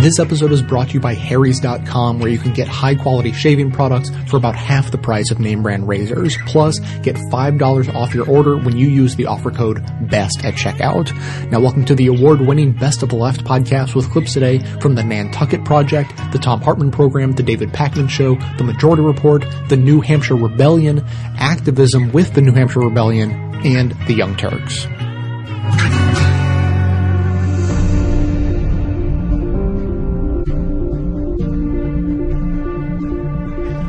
[0.00, 3.70] This episode is brought to you by Harry's.com where you can get high quality shaving
[3.70, 6.38] products for about half the price of name brand razors.
[6.46, 11.12] Plus, get $5 off your order when you use the offer code BEST at checkout.
[11.50, 14.94] Now welcome to the award winning Best of the Left podcast with clips today from
[14.94, 19.76] the Nantucket Project, the Thom Hartmann Program, the David Pakman Show, the Majority Report, the
[19.76, 21.04] New Hampshire Rebellion,
[21.36, 23.32] activism with the New Hampshire Rebellion,
[23.66, 24.86] and the Young Turks.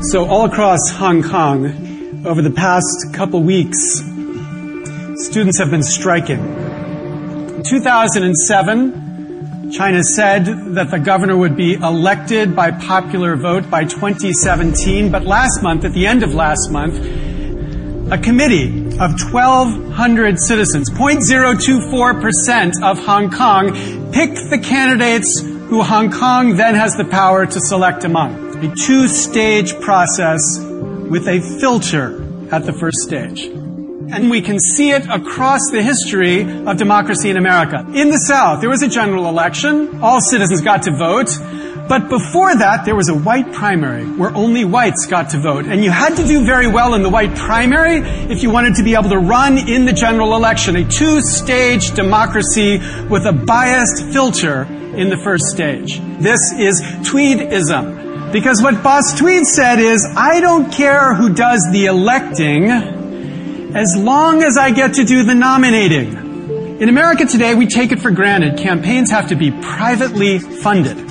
[0.10, 4.00] So all across Hong Kong, over the past couple weeks,
[5.28, 6.40] students have been striking.
[6.40, 15.12] In 2007, China said that the governor would be elected by popular vote by 2017,
[15.12, 16.96] but last month, at the end of last month,
[18.12, 23.72] a committee of 1,200 citizens, 0.024% of Hong Kong,
[24.12, 29.08] picked the candidates who Hong Kong then has the power to select among a two
[29.08, 32.22] stage process with a filter
[32.54, 33.46] at the first stage.
[33.46, 37.80] And we can see it across the history of democracy in America.
[37.96, 40.02] In the South, there was a general election.
[40.02, 41.30] All citizens got to vote.
[41.90, 45.66] But before that, there was a white primary where only whites got to vote.
[45.66, 47.98] And you had to do very well in the white primary
[48.32, 50.76] if you wanted to be able to run in the general election.
[50.76, 52.78] A two-stage democracy
[53.10, 56.00] with a biased filter in the first stage.
[56.20, 58.11] This is Tweedism.
[58.32, 62.70] Because what Boss Tweed said is, I don't care who does the electing
[63.76, 66.80] as long as I get to do the nominating.
[66.82, 71.10] In America today, we take it for granted campaigns have to be privately funded.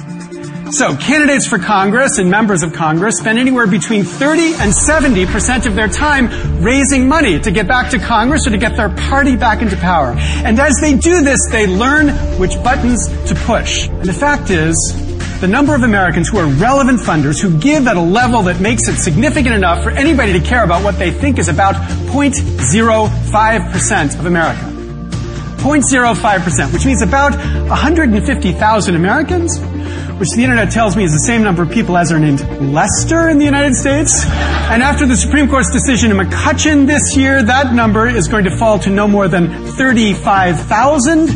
[0.72, 5.74] So, candidates for Congress and members of Congress spend anywhere between 30 and 70% of
[5.74, 9.62] their time raising money to get back to Congress or to get their party back
[9.62, 10.14] into power.
[10.16, 13.88] And as they do this, they learn which buttons to push.
[13.88, 14.76] And the fact is,
[15.41, 18.88] the number of Americans who are relevant funders who give at a level that makes
[18.88, 21.76] it significant enough for anybody to care about what they think is about
[22.10, 24.60] 0.05% of America.
[25.56, 27.34] 0.05%, which means about
[27.69, 29.59] 150,000 Americans,
[30.20, 33.31] which the internet tells me is the same number of people as are named Lester
[33.31, 34.22] in the United States.
[34.69, 38.54] And after the Supreme Court's decision in McCutcheon this year, that number is going to
[38.59, 41.30] fall to no more than 35,000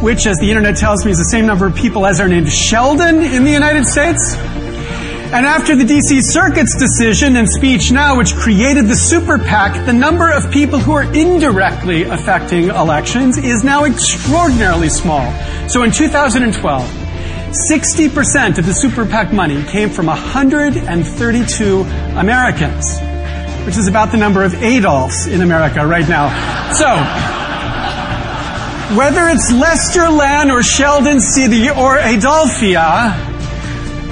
[0.00, 2.50] which, as the internet tells me, is the same number of people as are named
[2.50, 4.34] Sheldon in the United States.
[5.32, 10.30] And after the DC Circuit's decision and SpeechNow, which created the super PAC, the number
[10.30, 15.30] of people who are indirectly affecting elections is now extraordinarily small.
[15.68, 16.99] So in 2012,
[17.50, 21.80] 60% of the super PAC money came from 132
[22.16, 23.00] Americans,
[23.66, 26.28] which is about the number of Adolfs in America right now.
[26.72, 26.86] So,
[28.96, 33.16] whether it's Lester Land or Sheldon City or Adolphia,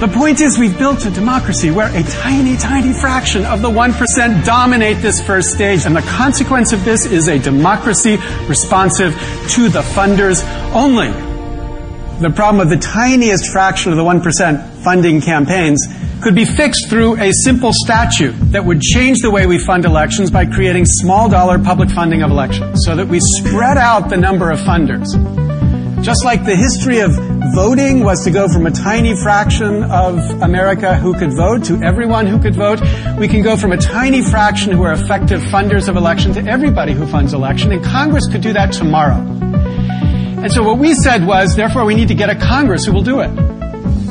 [0.01, 4.45] the point is we've built a democracy where a tiny, tiny fraction of the 1%
[4.45, 5.85] dominate this first stage.
[5.85, 8.17] And the consequence of this is a democracy
[8.47, 9.13] responsive
[9.51, 11.28] to the funders only.
[12.19, 15.87] The problem of the tiniest fraction of the 1% funding campaigns
[16.21, 20.29] could be fixed through a simple statute that would change the way we fund elections
[20.29, 24.51] by creating small dollar public funding of elections so that we spread out the number
[24.51, 25.07] of funders.
[26.03, 27.11] Just like the history of
[27.55, 32.27] voting was to go from a tiny fraction of America who could vote to everyone
[32.27, 32.81] who could vote,
[33.17, 36.91] we can go from a tiny fraction who are effective funders of election to everybody
[36.91, 39.48] who funds election, and Congress could do that tomorrow.
[40.41, 43.03] And so what we said was, therefore, we need to get a Congress who will
[43.03, 43.29] do it.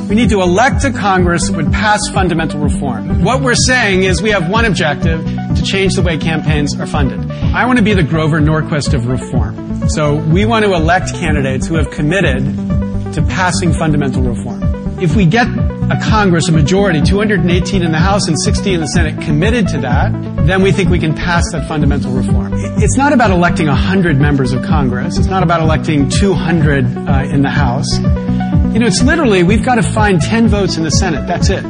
[0.07, 3.23] We need to elect a Congress that would pass fundamental reform.
[3.23, 7.29] What we're saying is we have one objective to change the way campaigns are funded.
[7.31, 9.89] I want to be the Grover Norquist of reform.
[9.89, 12.43] So we want to elect candidates who have committed
[13.13, 14.61] to passing fundamental reform.
[14.99, 15.47] If we get
[15.89, 19.79] a Congress, a majority, 218 in the House and 60 in the Senate committed to
[19.79, 20.11] that,
[20.45, 22.53] then we think we can pass that fundamental reform.
[22.55, 25.17] It's not about electing 100 members of Congress.
[25.17, 27.91] It's not about electing 200 uh, in the House.
[27.97, 31.25] You know, it's literally, we've got to find 10 votes in the Senate.
[31.27, 31.63] That's it.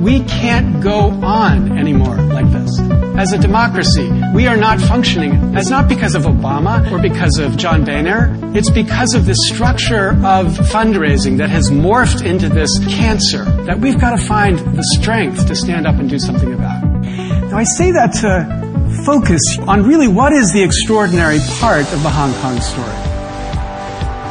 [0.00, 2.80] We can't go on anymore like this.
[3.16, 5.52] As a democracy, we are not functioning.
[5.52, 8.41] That's not because of Obama or because of John Boehner.
[8.54, 13.98] It's because of the structure of fundraising that has morphed into this cancer that we've
[13.98, 16.82] got to find the strength to stand up and do something about.
[16.84, 22.10] Now, I say that to focus on really what is the extraordinary part of the
[22.10, 22.92] Hong Kong story.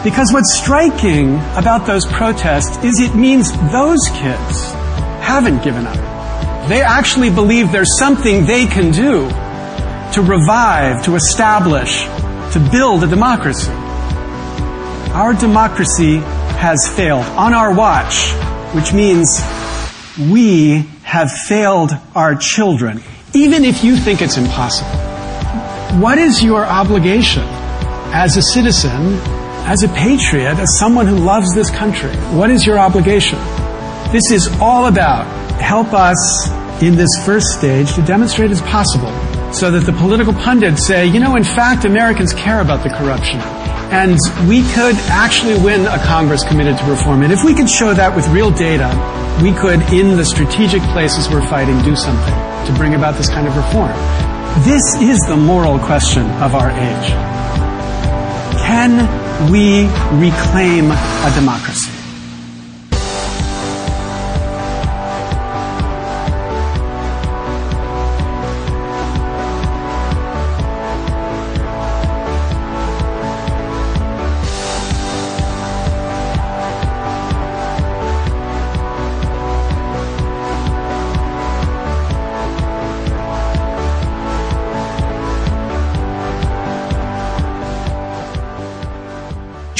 [0.03, 4.71] Because what's striking about those protests is it means those kids
[5.25, 6.69] haven't given up.
[6.69, 9.27] They actually believe there's something they can do
[10.13, 12.03] to revive, to establish,
[12.53, 13.71] to build a democracy.
[15.13, 16.17] Our democracy
[16.57, 18.31] has failed on our watch,
[18.73, 19.41] which means
[20.17, 23.01] we have failed our children,
[23.33, 24.89] even if you think it's impossible.
[25.99, 27.43] What is your obligation
[28.13, 29.15] as a citizen,
[29.67, 32.15] as a patriot, as someone who loves this country?
[32.33, 33.37] What is your obligation?
[34.13, 35.25] This is all about
[35.61, 36.49] help us
[36.81, 39.11] in this first stage to demonstrate it's possible
[39.51, 43.41] so that the political pundits say, you know, in fact, Americans care about the corruption.
[43.91, 44.17] And
[44.47, 47.23] we could actually win a Congress committed to reform.
[47.23, 48.87] And if we could show that with real data,
[49.43, 52.33] we could, in the strategic places we're fighting, do something
[52.67, 53.91] to bring about this kind of reform.
[54.63, 57.09] This is the moral question of our age.
[58.63, 62.00] Can we reclaim a democracy?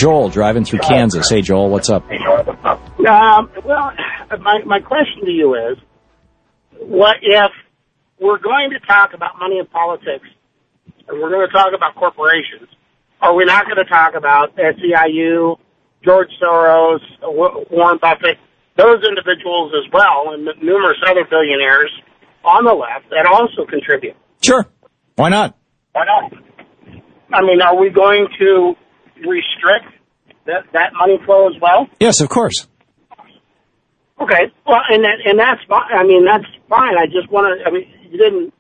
[0.01, 1.30] Joel driving through Kansas.
[1.30, 2.03] Hey, Joel, what's up?
[2.09, 3.92] Um, well,
[4.39, 5.77] my my question to you is,
[6.80, 7.51] what if
[8.19, 10.25] we're going to talk about money in politics,
[11.07, 12.68] and we're going to talk about corporations?
[13.21, 15.59] Are we not going to talk about SEIU,
[16.04, 18.39] George Soros, Warren Buffett,
[18.77, 21.92] those individuals as well, and numerous other billionaires
[22.44, 24.15] on the left that also contribute?
[24.44, 24.65] Sure.
[25.15, 25.56] Why not?
[25.92, 26.33] Why not?
[27.31, 28.75] I mean, are we going to
[29.21, 29.94] restrict
[30.45, 31.88] that, that money flow as well?
[32.00, 32.68] Yes, of course.
[34.19, 34.51] Okay.
[34.68, 35.91] Well, and that, and that's fine.
[35.94, 36.97] I mean, that's fine.
[36.97, 37.68] I just want to.
[37.68, 38.53] I mean, you didn't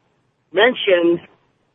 [0.51, 1.27] mention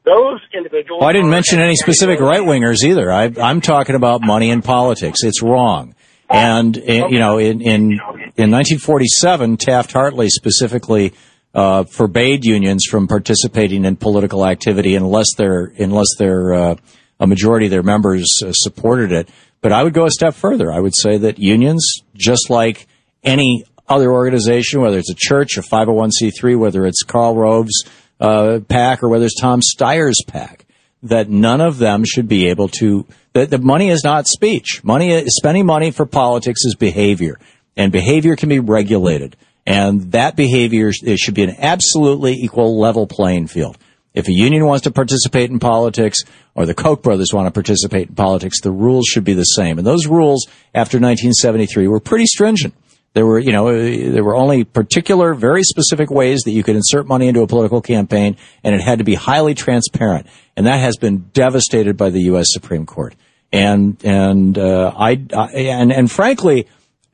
[0.05, 1.01] those individuals.
[1.01, 3.13] Well, I didn't mention any specific right wingers either.
[3.13, 5.23] I, I'm talking about money in politics.
[5.23, 5.95] It's wrong.
[6.29, 7.09] And okay.
[7.09, 7.93] you know, in in
[8.37, 11.15] in 1947, Taft Hartley specifically
[11.55, 16.77] uh, forbade unions from participating in political activity unless they're unless they're uh,
[17.21, 19.29] a majority of their members uh, supported it.
[19.61, 20.73] But I would go a step further.
[20.73, 21.85] I would say that unions,
[22.15, 22.87] just like
[23.25, 27.85] any other organization, whether it's a church, a 501c3, whether it's Karl Rove's
[28.21, 30.67] uh, PAC, or whether it's Tom Steyer's pack,
[31.03, 33.07] that none of them should be able to.
[33.33, 34.83] That the money is not speech.
[34.83, 37.39] Money, spending money for politics is behavior,
[37.77, 39.37] and behavior can be regulated.
[39.67, 43.77] And that behavior should be an absolutely equal level playing field.
[44.17, 46.21] If a union wants to participate in politics
[46.55, 49.77] or the Koch brothers want to participate in politics, the rules should be the same.
[49.77, 52.75] And those rules after 1973 were pretty stringent.
[53.13, 57.07] There were, you know, there were only particular, very specific ways that you could insert
[57.07, 60.27] money into a political campaign, and it had to be highly transparent.
[60.57, 62.49] And that has been devastated by the U.S.
[62.51, 63.15] Supreme Court.
[63.53, 66.69] And and uh, I, I and and frankly,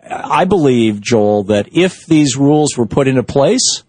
[0.05, 3.85] I believe Joel that if these rules were put into place,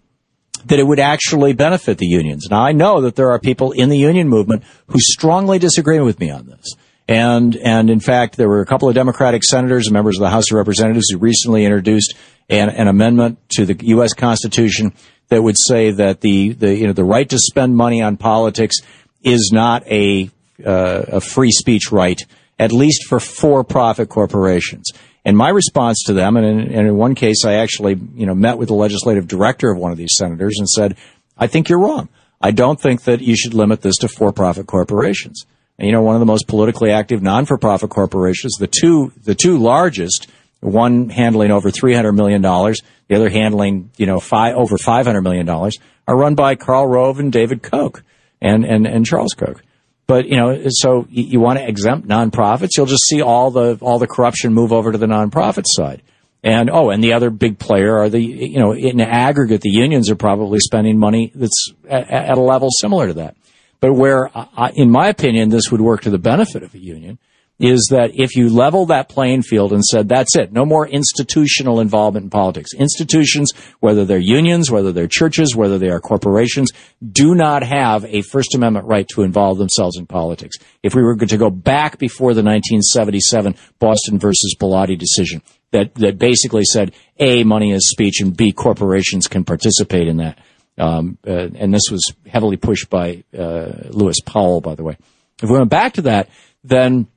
[0.66, 2.48] that it would actually benefit the unions.
[2.50, 6.20] Now I know that there are people in the union movement who strongly disagree with
[6.20, 6.76] me on this.
[7.08, 10.30] And, and in fact, there were a couple of Democratic senators and members of the
[10.30, 12.16] House of Representatives who recently introduced
[12.50, 14.14] an, an amendment to the U.S.
[14.14, 14.94] Constitution
[15.28, 18.78] that would say that the, the, you know, the right to spend money on politics
[19.22, 20.30] is not a,
[20.66, 22.22] uh, a free speech right,
[22.58, 24.92] at least for for-profit corporations.
[25.26, 28.36] And my response to them, and in, and in, one case, I actually, you know,
[28.36, 30.98] met with the legislative director of one of these senators and said,
[31.38, 32.10] I think you're wrong.
[32.42, 35.46] I don't think that you should limit this to for-profit corporations.
[35.80, 39.58] And, you know, one of the most politically active non-for-profit corporations, the two, the two
[39.58, 40.28] largest,
[40.60, 46.18] one handling over $300 million, the other handling, you know, five, over $500 million, are
[46.18, 48.04] run by Karl Rove and David Koch
[48.42, 49.62] and, and, and Charles Koch.
[50.06, 54.00] But you know, so you, want to exempt nonprofits, you'll just see all the all
[54.00, 56.02] the corruption move over to the nonprofit side.
[56.44, 60.10] And oh, and the other big player are the you know in aggregate the unions
[60.10, 63.38] are probably spending money that's at, at a level similar to that.
[63.80, 67.18] But where, uh, in my opinion, this would work to the benefit of a union
[67.60, 71.80] is that if you level that playing field and said, that's it, no more institutional
[71.80, 72.74] involvement in politics.
[72.74, 76.72] Institutions, whether they're unions, whether they're churches, whether they are corporations,
[77.12, 80.58] do not have a First Amendment right to involve themselves in politics.
[80.82, 85.42] If we were to go back before the 1977 Boston versus Bellotti decision,
[85.72, 90.40] that, that basically said, A, money is speech, and B, corporations can participate in that.
[90.78, 94.98] Um, uh, and this was heavily pushed by uh, Lewis Powell, by the way.
[95.42, 96.30] If we went back to that,
[96.64, 97.08] then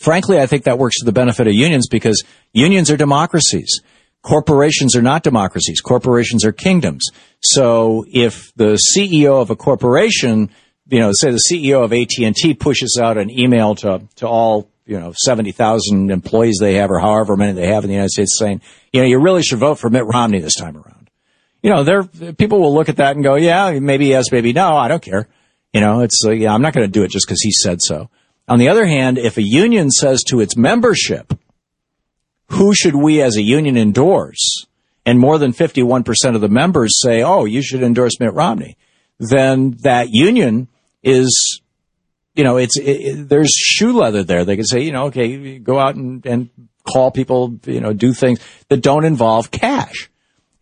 [0.00, 2.22] frankly, I think that works to the benefit of unions because
[2.52, 3.80] unions are democracies.
[4.22, 5.80] Corporations are not democracies.
[5.80, 7.08] Corporations are kingdoms.
[7.40, 10.50] So if the CEO of a corporation,
[10.88, 14.98] you know, say the CEO of AT&T pushes out an email to, to all you
[14.98, 18.60] know, 70,000 employees they have or however many they have in the United States saying,
[18.92, 21.10] you know, you really should vote for Mitt Romney this time around.
[21.62, 24.76] You know, there, people will look at that and go, yeah, maybe yes, maybe no.
[24.76, 25.28] I don't care.
[25.72, 27.82] You know, it's, uh, yeah, I'm not going to do it just because he said
[27.82, 28.08] so.
[28.48, 31.32] On the other hand, if a union says to its membership,
[32.50, 34.66] who should we as a union endorse?
[35.04, 38.76] And more than 51% of the members say, oh, you should endorse Mitt Romney.
[39.18, 40.68] Then that union
[41.02, 41.60] is
[42.36, 44.44] you know, it's, it, there's shoe leather there.
[44.44, 46.50] They can say, you know, okay, go out and, and
[46.84, 48.38] call people, you know, do things
[48.68, 50.10] that don't involve cash.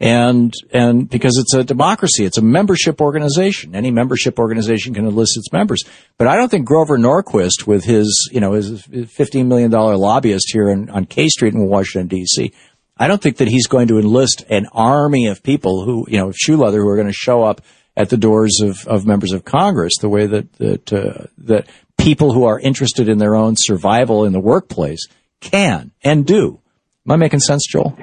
[0.01, 3.75] And, and because it's a democracy, it's a membership organization.
[3.75, 5.85] Any membership organization can enlist its members.
[6.19, 10.69] But I don't think Grover Norquist with his, you know, his $15 million lobbyist here
[10.69, 12.53] in, on K Street in Washington DC,
[12.97, 16.33] I don't think that he's going to enlist an army of people who, you know,
[16.35, 17.61] shoe leather who are going to show up
[17.97, 22.33] at the doors of, of members of Congress, the way that that uh, that people
[22.33, 25.07] who are interested in their own survival in the workplace
[25.41, 26.61] can and do.
[27.07, 27.97] Am I making sense, Joel?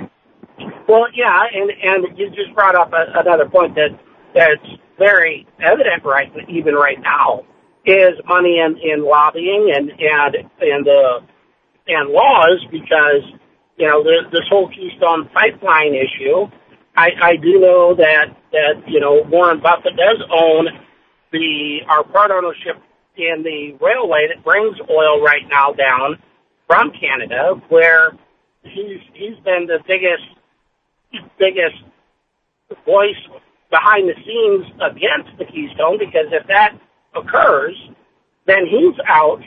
[0.92, 3.98] Well, yeah, and and you just brought up a, another point that
[4.36, 4.68] that's
[5.00, 7.46] very evident right even right now
[7.86, 11.22] is money in, in lobbying and and and uh,
[11.88, 13.24] and laws because
[13.78, 16.52] you know this whole Keystone pipeline issue
[16.98, 20.68] I, I do know that that you know Warren Buffett does own
[21.32, 22.84] the our part ownership
[23.16, 26.22] in the railway that brings oil right now down
[26.68, 28.12] from Canada, where
[28.64, 30.28] he's he's been the biggest
[31.38, 31.84] biggest
[32.86, 33.20] voice
[33.70, 36.78] behind the scenes against the Keystone because if that
[37.16, 37.76] occurs,
[38.46, 39.42] then he's out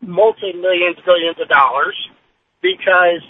[0.00, 1.96] multi millions, billions of dollars
[2.62, 3.22] because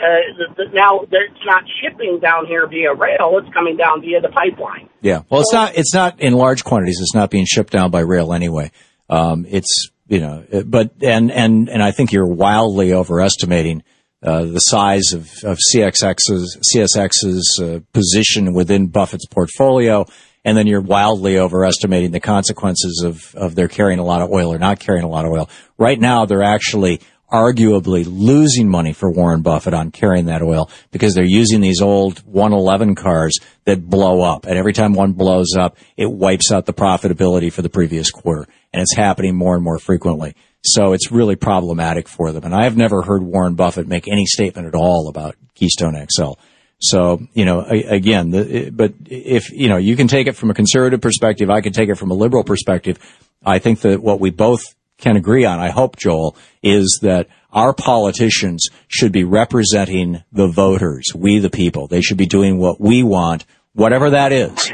[0.00, 0.04] uh,
[0.36, 4.28] the, the, now it's not shipping down here via rail; it's coming down via the
[4.28, 4.88] pipeline.
[5.00, 5.76] Yeah, well, it's not.
[5.76, 6.98] It's not in large quantities.
[7.00, 8.72] It's not being shipped down by rail anyway.
[9.08, 13.84] Um, it's you know, but and and and I think you're wildly overestimating
[14.24, 20.06] uh, the size of of CSX's CSX's uh, position within Buffett's portfolio.
[20.46, 24.52] And then you're wildly overestimating the consequences of, of their carrying a lot of oil
[24.52, 25.48] or not carrying a lot of oil.
[25.78, 27.00] Right now, they're actually
[27.32, 32.20] arguably losing money for Warren Buffett on carrying that oil because they're using these old
[32.26, 34.46] 111 cars that blow up.
[34.46, 38.46] And every time one blows up, it wipes out the profitability for the previous quarter.
[38.72, 40.34] And it's happening more and more frequently.
[40.64, 42.44] So it's really problematic for them.
[42.44, 46.32] And I have never heard Warren Buffett make any statement at all about Keystone XL.
[46.80, 50.54] So, you know, again, the, but if, you know, you can take it from a
[50.54, 52.98] conservative perspective, I can take it from a liberal perspective.
[53.44, 57.72] I think that what we both can agree on, I hope, Joel, is that our
[57.72, 61.86] politicians should be representing the voters, we the people.
[61.86, 63.44] They should be doing what we want,
[63.74, 64.70] whatever that is.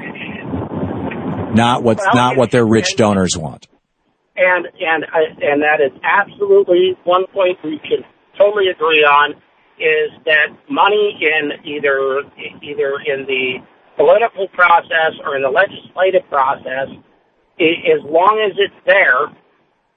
[1.52, 3.66] Not what, well, not what their rich donors want.
[4.36, 8.04] And, and, uh, and that is absolutely one point we can
[8.38, 9.32] totally agree on
[9.78, 12.22] is that money in either,
[12.62, 13.58] either in the
[13.96, 16.88] political process or in the legislative process,
[17.60, 19.28] as long as it's there,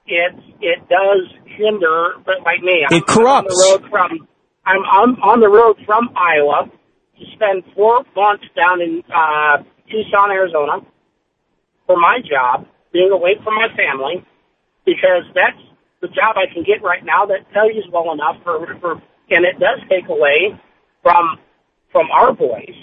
[0.06, 3.48] it it does hinder, but like me, I'm, it corrupts.
[3.48, 4.28] I'm on the road from
[4.66, 6.70] I'm, I'm on the road from Iowa
[7.18, 9.58] to spend four months down in uh,
[9.90, 10.80] Tucson, Arizona,
[11.86, 14.24] for my job, being away from my family,
[14.86, 15.58] because that's
[16.00, 18.92] the job I can get right now that pays well enough for, for
[19.28, 20.56] and it does take away
[21.02, 21.36] from
[21.92, 22.80] from our voice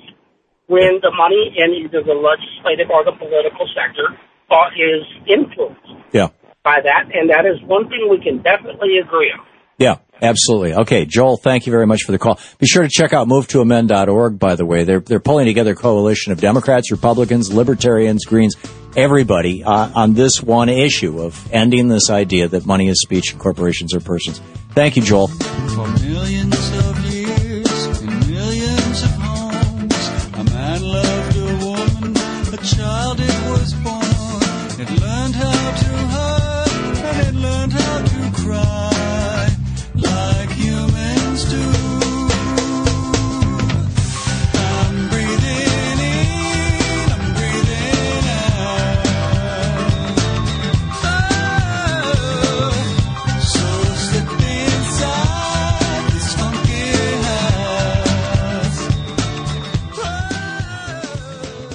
[0.67, 4.13] when the money in either the legislative or the political sector
[4.51, 5.89] uh, is influenced.
[6.11, 6.29] Yeah
[6.63, 9.45] by that, and that is one thing we can definitely agree on.
[9.81, 10.75] Yeah, absolutely.
[10.75, 12.39] Okay, Joel, thank you very much for the call.
[12.59, 14.83] Be sure to check out movetoamend.org, by the way.
[14.83, 18.55] They're, they're pulling together a coalition of Democrats, Republicans, Libertarians, Greens,
[18.95, 23.41] everybody uh, on this one issue of ending this idea that money is speech and
[23.41, 24.39] corporations are persons.
[24.75, 25.29] Thank you, Joel.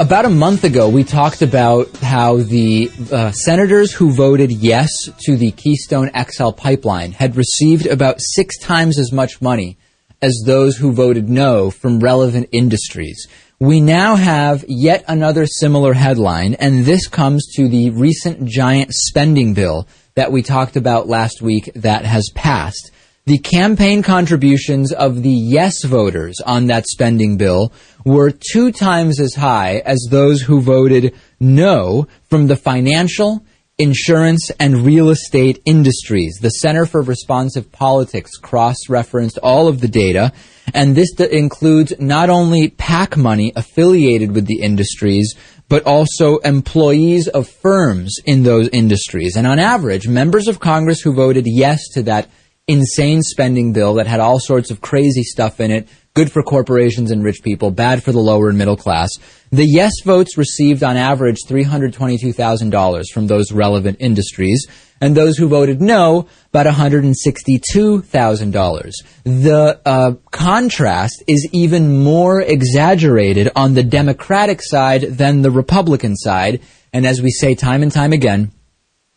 [0.07, 4.89] About a month ago, we talked about how the uh, senators who voted yes
[5.25, 9.79] to the Keystone XL pipeline had received about six times as much money
[10.23, 13.27] as those who voted no from relevant industries.
[13.59, 19.55] We now have yet another similar headline, and this comes to the recent giant spending
[19.55, 22.93] bill that we talked about last week that has passed.
[23.27, 27.73] The campaign contributions of the yes voters on that spending bill
[28.07, 33.45] were two times as high as those who voted no from the financial,
[33.79, 36.39] insurance, and real estate industries.
[36.41, 40.33] The Center for Responsive Politics cross-referenced all of the data,
[40.73, 45.35] and this includes not only PAC money affiliated with the industries,
[45.69, 49.35] but also employees of firms in those industries.
[49.37, 52.31] And on average, members of Congress who voted yes to that
[52.69, 57.11] insane spending bill that had all sorts of crazy stuff in it, good for corporations
[57.11, 59.11] and rich people, bad for the lower and middle class.
[59.51, 64.67] The yes votes received on average $322,000 from those relevant industries,
[64.99, 68.93] and those who voted no, about $162,000.
[69.25, 76.63] The uh, contrast is even more exaggerated on the Democratic side than the Republican side,
[76.95, 78.53] and as we say time and time again,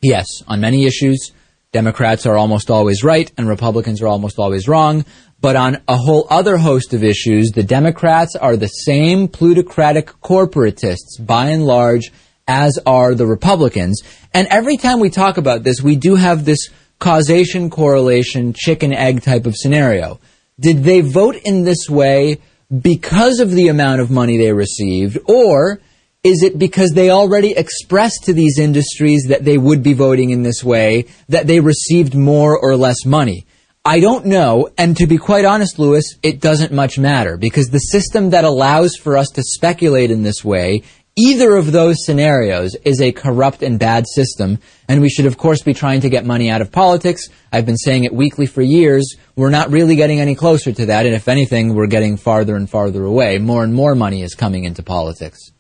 [0.01, 1.32] yes, on many issues,
[1.72, 5.06] Democrats are almost always right and Republicans are almost always wrong.
[5.41, 11.17] But on a whole other host of issues, the Democrats are the same plutocratic corporatists
[11.19, 12.12] by and large
[12.48, 14.01] as are the Republicans.
[14.34, 16.69] And every time we talk about this, we do have this
[17.00, 20.19] causation correlation chicken egg type of scenario.
[20.60, 22.39] Did they vote in this way
[22.81, 25.79] because of the amount of money they received or
[26.22, 30.43] is it because they already expressed to these industries that they would be voting in
[30.43, 33.46] this way, that they received more or less money?
[33.86, 37.79] I don't know, and to be quite honest, Lewis, it doesn't much matter because the
[37.79, 40.83] system that allows for us to speculate in this way,
[41.15, 45.63] either of those scenarios is a corrupt and bad system, and we should of course
[45.63, 47.29] be trying to get money out of politics.
[47.51, 49.15] I've been saying it weekly for years.
[49.36, 52.69] We're not really getting any closer to that, and if anything, we're getting farther and
[52.69, 53.38] farther away.
[53.39, 55.51] More and more money is coming into politics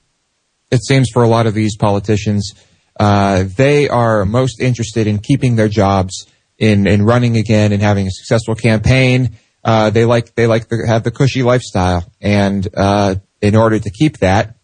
[0.71, 2.53] it seems for a lot of these politicians,
[2.99, 6.27] uh, they are most interested in keeping their jobs,
[6.59, 9.37] in in running again, and having a successful campaign.
[9.63, 13.89] Uh, they like they like to have the cushy lifestyle, and uh, in order to
[13.89, 14.57] keep that,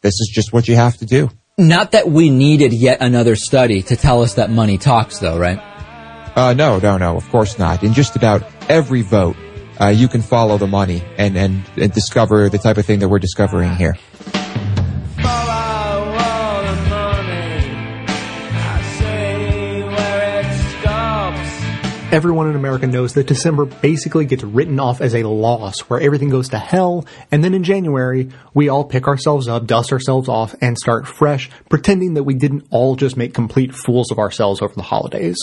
[0.00, 1.30] this is just what you have to do.
[1.58, 5.58] Not that we needed yet another study to tell us that money talks, though, right?
[6.34, 7.82] Uh, no, no, no, of course not.
[7.82, 9.36] In just about every vote,
[9.78, 13.08] uh, you can follow the money and, and, and discover the type of thing that
[13.08, 13.96] we're discovering here.
[22.12, 26.28] Everyone in America knows that December basically gets written off as a loss where everything
[26.28, 30.54] goes to hell, and then in January, we all pick ourselves up, dust ourselves off,
[30.60, 34.74] and start fresh, pretending that we didn't all just make complete fools of ourselves over
[34.74, 35.38] the holidays.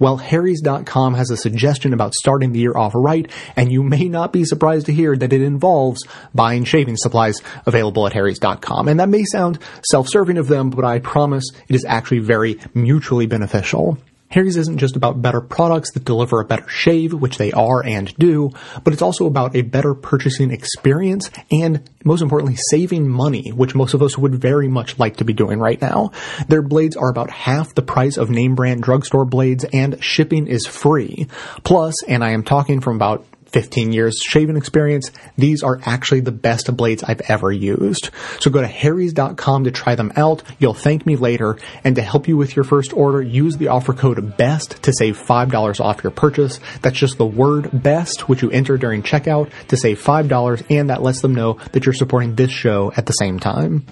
[0.00, 4.32] Well, Harry's.com has a suggestion about starting the year off right, and you may not
[4.32, 6.00] be surprised to hear that it involves
[6.34, 8.88] buying shaving supplies available at Harry's.com.
[8.88, 13.26] And that may sound self-serving of them, but I promise it is actually very mutually
[13.26, 13.98] beneficial.
[14.30, 18.14] Harry's isn't just about better products that deliver a better shave, which they are and
[18.16, 18.50] do,
[18.84, 23.94] but it's also about a better purchasing experience and, most importantly, saving money, which most
[23.94, 26.10] of us would very much like to be doing right now.
[26.48, 30.66] Their blades are about half the price of name brand drugstore blades and shipping is
[30.66, 31.26] free.
[31.64, 36.32] Plus, and I am talking from about 15 years shaving experience, these are actually the
[36.32, 38.10] best blades I've ever used.
[38.40, 40.42] So go to harrys.com to try them out.
[40.58, 41.58] You'll thank me later.
[41.84, 45.18] And to help you with your first order, use the offer code BEST to save
[45.18, 46.60] $5 off your purchase.
[46.82, 51.02] That's just the word BEST, which you enter during checkout to save $5, and that
[51.02, 53.86] lets them know that you're supporting this show at the same time.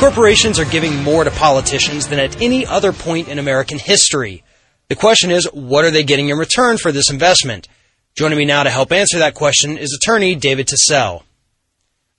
[0.00, 4.42] Corporations are giving more to politicians than at any other point in American history.
[4.88, 7.68] The question is, what are they getting in return for this investment?
[8.16, 11.22] Joining me now to help answer that question is attorney David Tassell.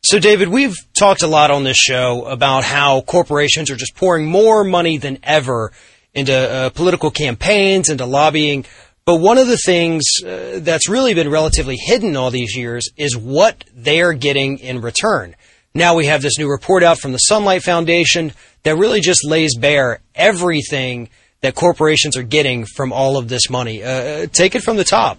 [0.04, 4.28] So, David, we've talked a lot on this show about how corporations are just pouring
[4.28, 5.72] more money than ever
[6.13, 8.63] into uh, political campaigns, into lobbying.
[9.06, 13.17] But one of the things uh, that's really been relatively hidden all these years is
[13.17, 15.36] what they're getting in return.
[15.73, 19.55] Now we have this new report out from the Sunlight Foundation that really just lays
[19.55, 21.10] bare everything
[21.41, 23.81] that corporations are getting from all of this money.
[23.84, 25.17] Uh, uh take it from the top.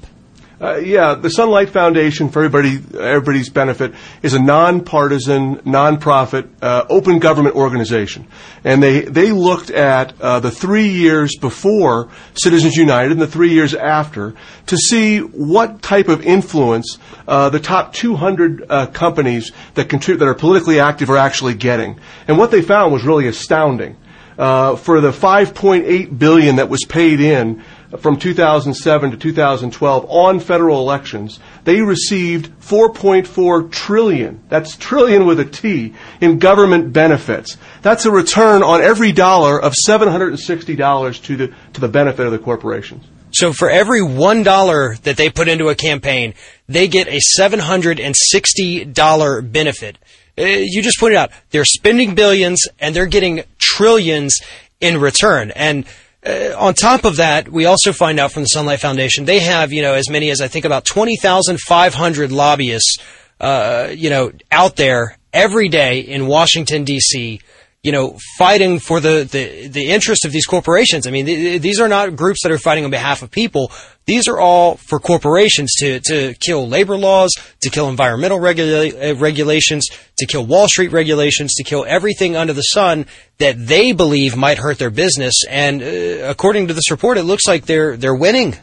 [0.62, 7.18] Uh, yeah, the Sunlight Foundation, for everybody, everybody's benefit, is a nonpartisan, nonprofit, uh, open
[7.18, 8.28] government organization,
[8.62, 13.50] and they they looked at uh, the three years before Citizens United and the three
[13.52, 14.34] years after
[14.66, 16.96] to see what type of influence
[17.26, 21.98] uh, the top 200 uh, companies that contribute that are politically active are actually getting,
[22.28, 23.96] and what they found was really astounding.
[24.38, 27.62] Uh, for the 5.8 billion that was paid in
[27.98, 35.44] from 2007 to 2012 on federal elections, they received 4.4 trillion, that's trillion with a
[35.44, 37.58] T, in government benefits.
[37.82, 42.38] That's a return on every dollar of $760 to the, to the benefit of the
[42.38, 43.04] corporations.
[43.32, 46.34] So for every one dollar that they put into a campaign,
[46.68, 49.96] they get a $760 benefit.
[50.38, 54.40] Uh, you just pointed out they're spending billions and they're getting trillions
[54.80, 55.50] in return.
[55.52, 55.86] And
[56.24, 59.72] uh, on top of that, we also find out from the Sunlight Foundation they have,
[59.72, 62.98] you know, as many as I think about 20,500 lobbyists,
[63.40, 67.40] uh, you know, out there every day in Washington D.C
[67.82, 71.08] you know, fighting for the, the, the interest of these corporations.
[71.08, 73.72] I mean, th- these are not groups that are fighting on behalf of people.
[74.04, 79.16] These are all for corporations to, to kill labor laws, to kill environmental regula- uh,
[79.16, 83.04] regulations, to kill Wall Street regulations, to kill everything under the sun
[83.38, 85.44] that they believe might hurt their business.
[85.50, 88.56] And uh, according to this report, it looks like they're, they're winning.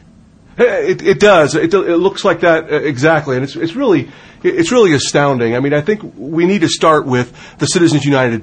[0.56, 1.54] It, it does.
[1.54, 4.10] It, it looks like that uh, exactly, and it's it's really
[4.42, 5.54] it's really astounding.
[5.54, 8.42] I mean, I think we need to start with the Citizens United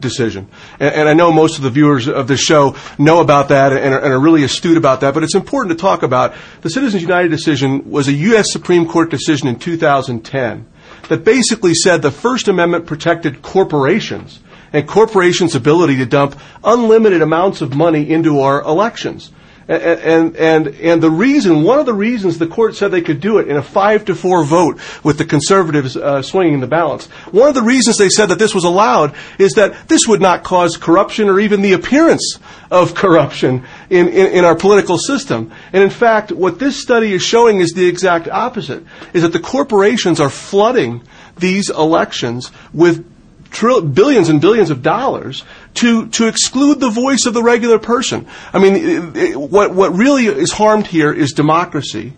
[0.00, 3.72] decision, and, and, I know most of the viewers of this show know about that
[3.72, 5.14] and are, and are really astute about that.
[5.14, 8.52] But it's important to talk about the Citizens United decision was a U.S.
[8.52, 10.66] Supreme Court decision in 2010
[11.08, 14.40] that basically said the First Amendment protected corporations
[14.72, 19.32] and corporations' ability to dump unlimited amounts of money into our elections.
[19.68, 23.36] And, and, and the reason, one of the reasons the court said they could do
[23.36, 27.50] it in a five to four vote with the conservatives uh, swinging the balance, one
[27.50, 30.78] of the reasons they said that this was allowed is that this would not cause
[30.78, 32.38] corruption or even the appearance
[32.70, 35.52] of corruption in, in, in our political system.
[35.70, 39.40] And in fact, what this study is showing is the exact opposite, is that the
[39.40, 41.02] corporations are flooding
[41.36, 43.04] these elections with
[43.50, 48.26] billions and billions of dollars to, to exclude the voice of the regular person.
[48.52, 52.14] I mean, it, it, what, what really is harmed here is democracy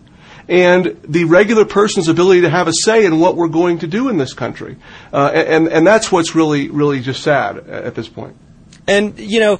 [0.47, 4.09] and the regular person's ability to have a say in what we're going to do
[4.09, 4.75] in this country.
[5.13, 8.35] Uh, and, and that's what's really, really just sad at this point.
[8.87, 9.59] And, you know,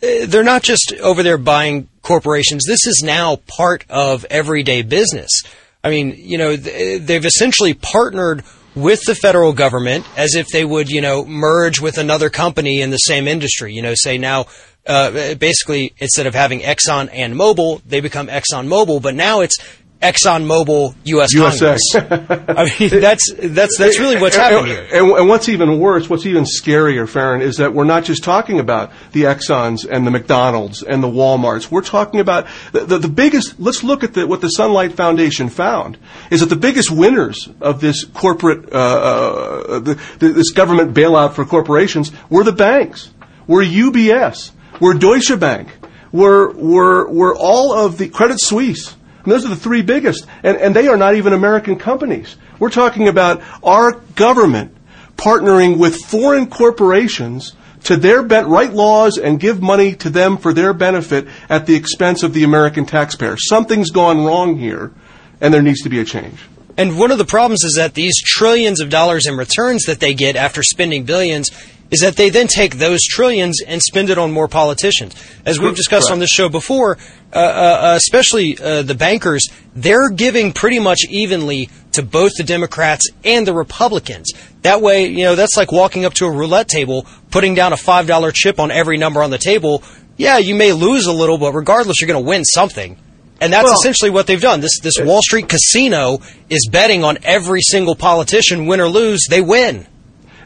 [0.00, 2.64] they're not just over there buying corporations.
[2.66, 5.42] This is now part of everyday business.
[5.84, 8.42] I mean, you know, they've essentially partnered
[8.74, 12.90] with the federal government as if they would, you know, merge with another company in
[12.90, 13.74] the same industry.
[13.74, 14.46] You know, say now,
[14.86, 19.58] uh, basically, instead of having Exxon and Mobil, they become Exxon Mobil, but now it's
[20.02, 21.34] ExxonMobil U.S.
[21.34, 21.82] Congress.
[21.94, 24.88] I mean, that's that's that's really what's happening here.
[24.92, 28.58] And, and, what's even worse, what's even scarier, Farron, is that we're not just talking
[28.58, 31.70] about the Exxons and the McDonald's and the WalMarts.
[31.70, 33.60] We're talking about the, the, the biggest.
[33.60, 35.98] Let's look at the, what the Sunlight Foundation found
[36.30, 41.44] is that the biggest winners of this corporate, uh, uh, the, this government bailout for
[41.44, 43.10] corporations were the banks,
[43.46, 45.68] were UBS, were Deutsche Bank,
[46.10, 50.26] were were were all of the Credit Suisse and those are the three biggest.
[50.42, 52.36] And, and they are not even American companies.
[52.58, 54.76] We're talking about our government
[55.16, 57.54] partnering with foreign corporations
[57.84, 62.22] to their write laws and give money to them for their benefit at the expense
[62.22, 63.36] of the American taxpayer.
[63.38, 64.92] Something's gone wrong here,
[65.40, 66.38] and there needs to be a change.
[66.76, 70.14] And one of the problems is that these trillions of dollars in returns that they
[70.14, 71.50] get after spending billions
[71.90, 75.14] is that they then take those trillions and spend it on more politicians.
[75.44, 76.12] As we've discussed Correct.
[76.12, 76.98] on this show before,
[77.32, 83.08] uh, uh, especially uh, the bankers, they're giving pretty much evenly to both the Democrats
[83.24, 84.32] and the Republicans.
[84.62, 87.76] That way, you know, that's like walking up to a roulette table, putting down a
[87.76, 89.82] $5 chip on every number on the table.
[90.16, 92.96] Yeah, you may lose a little, but regardless, you're going to win something.
[93.40, 94.60] And that's well, essentially what they've done.
[94.60, 96.18] This this Wall Street casino
[96.50, 99.86] is betting on every single politician, win or lose, they win.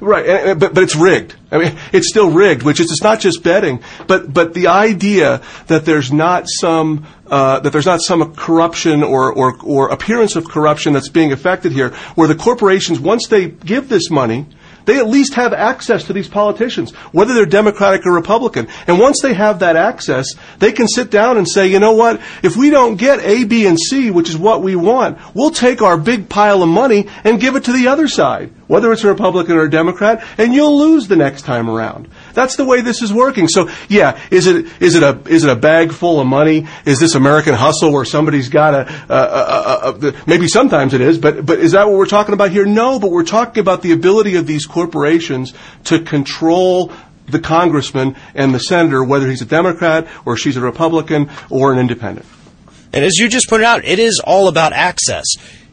[0.01, 1.35] Right, and, but, but it's rigged.
[1.51, 5.41] I mean, it's still rigged, which is it's not just betting, but, but the idea
[5.69, 10.49] that there's not some, uh, that there's not some corruption or, or, or appearance of
[10.49, 14.47] corruption that's being affected here, where the corporations, once they give this money,
[14.85, 18.69] they at least have access to these politicians, whether they're Democratic or Republican.
[18.87, 20.27] And once they have that access,
[20.59, 23.67] they can sit down and say, you know what, if we don't get A, B,
[23.67, 27.41] and C, which is what we want, we'll take our big pile of money and
[27.41, 30.79] give it to the other side, whether it's a Republican or a Democrat, and you'll
[30.79, 32.09] lose the next time around.
[32.35, 33.49] That's the way this is working.
[33.49, 36.67] So, yeah, is it is it a is it a bag full of money?
[36.85, 41.19] Is this American hustle where somebody's got a, a, a, a, maybe sometimes it is,
[41.19, 42.67] but but is that what we're talking about here?
[42.67, 46.93] No, but we're talking about the ability of these corporations to control
[47.27, 51.79] the congressman and the senator, whether he's a Democrat or she's a Republican or an
[51.79, 52.27] independent.
[52.93, 55.25] And as you just pointed out, it is all about access.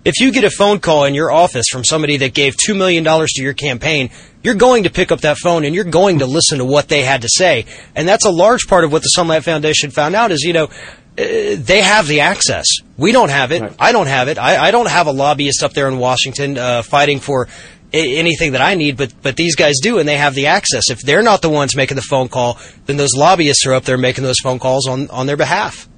[0.04, 3.04] If you get a phone call in your office from somebody that gave $2 million
[3.04, 4.10] to your campaign,
[4.42, 7.04] you're going to pick up that phone and you're going to listen to what they
[7.04, 7.66] had to say.
[7.96, 10.66] And that's a large part of what the Sunlight Foundation found out is, you know,
[10.66, 10.70] uh,
[11.18, 12.66] they have the access.
[12.98, 13.62] We don't have it.
[13.62, 13.76] Right.
[13.78, 14.40] I don't have it.
[14.40, 17.48] I, I, don't have a lobbyist up there in Washington uh, fighting for
[17.94, 20.90] anything that I need, but but these guys do, and they have the access.
[20.90, 23.98] If they're not the ones making the phone call, then those lobbyists are up there
[23.98, 25.90] making those phone calls on on their behalf.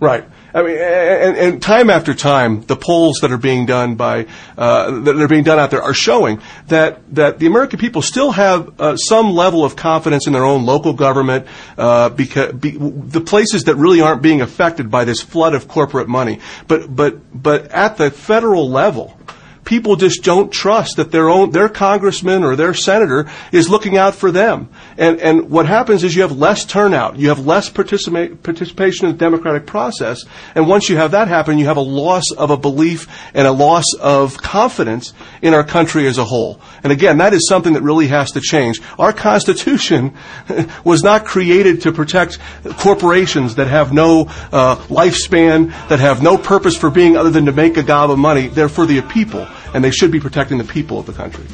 [0.00, 0.24] Right.
[0.54, 4.26] I mean, and, and, time after time, the polls that are being done by
[4.58, 8.32] uh, that are being done out there are showing that that the American people still
[8.32, 11.46] have uh, some level of confidence in their own local government,
[11.78, 16.08] uh, because be, the places that really aren't being affected by this flood of corporate
[16.08, 16.38] money.
[16.68, 19.16] But but but at the federal level,
[19.64, 24.14] people just don't trust that their own their congressman or their senator is looking out
[24.14, 24.68] for them.
[24.98, 29.18] And and what happens is you have less turnout, you have less participation in the
[29.18, 33.06] democratic process, and once you have that happen, you have a loss of a belief
[33.34, 36.60] and a loss of confidence in our country as a whole.
[36.82, 38.80] And again, that is something that really has to change.
[38.98, 40.16] Our Constitution
[40.84, 42.38] was not created to protect
[42.78, 44.22] corporations that have no
[44.52, 48.18] uh, lifespan, that have no purpose for being other than to make a gob of
[48.18, 48.48] money.
[48.48, 51.44] They're for the people and they should be protecting the people of the country.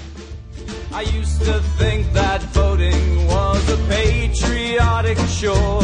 [0.93, 5.83] I used to think that voting was a patriotic chore.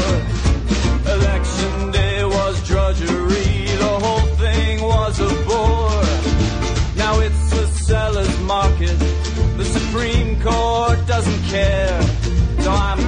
[1.06, 6.02] Election day was drudgery, the whole thing was a bore.
[6.96, 8.98] Now it's a seller's market,
[9.56, 12.02] the Supreme Court doesn't care.
[12.60, 13.03] So I'm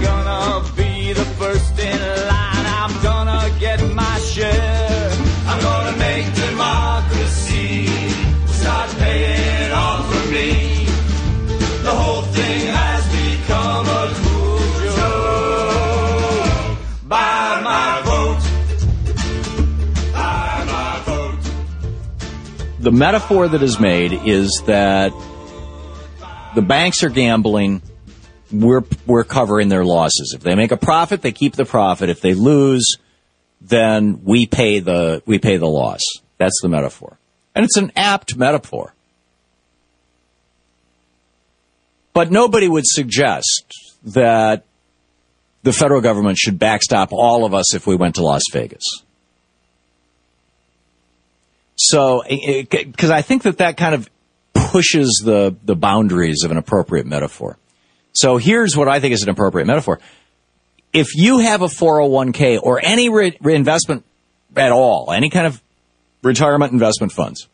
[22.86, 25.12] The metaphor that is made is that
[26.54, 27.82] the banks are gambling.
[28.52, 30.34] We're, we're covering their losses.
[30.36, 32.10] If they make a profit, they keep the profit.
[32.10, 32.98] If they lose,
[33.60, 36.00] then we pay the, we pay the loss.
[36.38, 37.18] That's the metaphor.
[37.56, 38.94] And it's an apt metaphor.
[42.12, 43.64] But nobody would suggest
[44.04, 44.64] that
[45.64, 48.84] the federal government should backstop all of us if we went to Las Vegas.
[51.76, 54.08] So, because I think that that kind of
[54.54, 57.58] pushes the, the boundaries of an appropriate metaphor.
[58.12, 60.00] So here's what I think is an appropriate metaphor.
[60.92, 64.04] If you have a 401k or any re- reinvestment
[64.56, 65.62] at all, any kind of
[66.22, 67.46] retirement investment funds.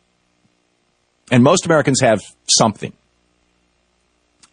[1.31, 2.93] And most Americans have something.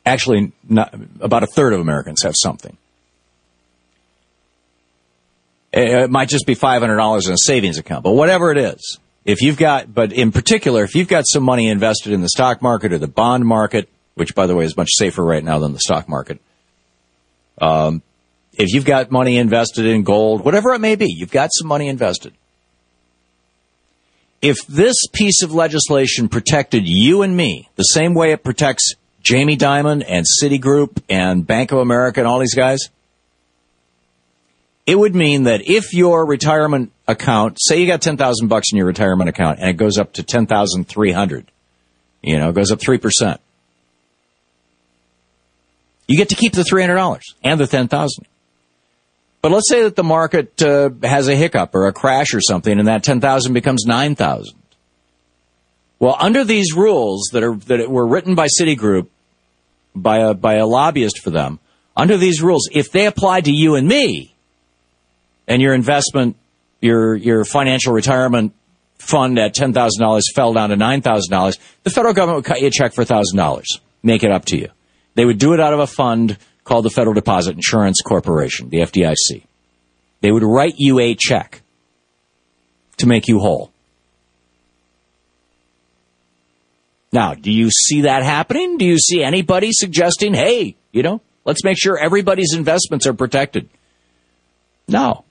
[0.04, 2.76] Actually, not, about a third of Americans have something.
[5.72, 8.98] It might just be $500 in a savings account, but whatever it is,
[9.30, 12.62] if you've got, but in particular, if you've got some money invested in the stock
[12.62, 15.72] market or the bond market, which by the way is much safer right now than
[15.72, 16.40] the stock market,
[17.60, 18.02] um,
[18.52, 21.88] if you've got money invested in gold, whatever it may be, you've got some money
[21.88, 22.34] invested.
[24.42, 29.56] If this piece of legislation protected you and me the same way it protects Jamie
[29.56, 32.88] Dimon and Citigroup and Bank of America and all these guys,
[34.90, 38.87] it would mean that if your retirement account, say you got 10,000 bucks in your
[38.87, 41.46] retirement account and it goes up to 10,300,
[42.22, 43.38] you know, it goes up 3%.
[46.09, 48.26] You get to keep the $300 and the 10,000.
[49.42, 52.76] But let's say that the market uh, has a hiccup or a crash or something,
[52.76, 54.59] and that ten thousand becomes nine thousand.
[55.98, 59.07] Well, under these rules that are that were written by Citigroup
[59.96, 61.59] by a by a lobbyist for them,
[61.96, 64.35] under these rules, if they applied to you and me,
[65.50, 66.36] and your investment,
[66.80, 68.54] your your financial retirement
[68.98, 72.44] fund at ten thousand dollars fell down to nine thousand dollars, the federal government would
[72.44, 74.68] cut you a check for thousand dollars, make it up to you.
[75.16, 78.78] They would do it out of a fund called the Federal Deposit Insurance Corporation, the
[78.78, 79.42] FDIC.
[80.20, 81.62] They would write you a check
[82.98, 83.72] to make you whole.
[87.12, 88.78] Now, do you see that happening?
[88.78, 93.68] Do you see anybody suggesting, hey, you know, let's make sure everybody's investments are protected?
[94.86, 95.24] No.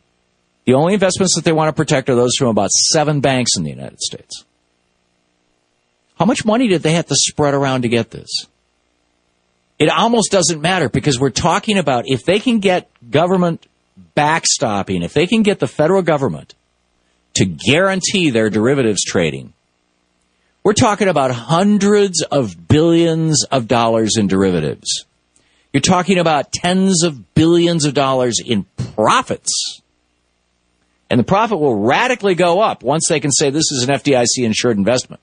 [0.69, 3.63] The only investments that they want to protect are those from about seven banks in
[3.63, 4.45] the United States.
[6.19, 8.29] How much money did they have to spread around to get this?
[9.79, 13.65] it almost doesn't matter because we're talking about if they can get government
[14.15, 16.53] backstopping, if they can get the federal government
[17.34, 19.53] to guarantee their derivatives trading,
[20.63, 25.05] we're talking about hundreds of billions of dollars in derivatives.
[25.73, 29.82] You're talking about tens of billions of dollars in profits.
[31.10, 34.43] And the profit will radically go up once they can say this is an FDIC
[34.43, 35.22] insured investment.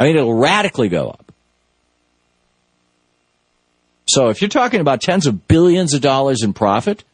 [0.00, 1.32] I mean, it'll radically go up.
[4.08, 7.04] So if you're talking about tens of billions of dollars in profit,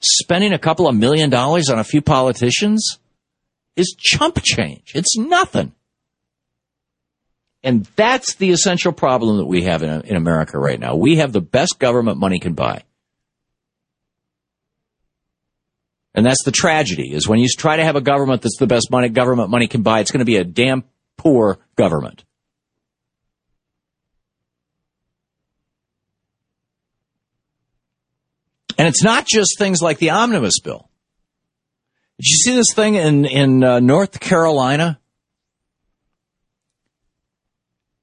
[0.00, 2.98] spending a couple of million dollars on a few politicians
[3.76, 4.92] is chump change.
[4.94, 5.72] It's nothing.
[7.62, 10.94] And that's the essential problem that we have in, in America right now.
[10.96, 12.84] We have the best government money can buy.
[16.14, 18.90] And that's the tragedy is when you try to have a government that's the best
[18.90, 20.84] money government money can buy, it's going to be a damn
[21.16, 22.24] poor government.
[28.76, 30.88] And it's not just things like the omnibus bill.
[32.18, 34.98] Did you see this thing in in uh, North Carolina?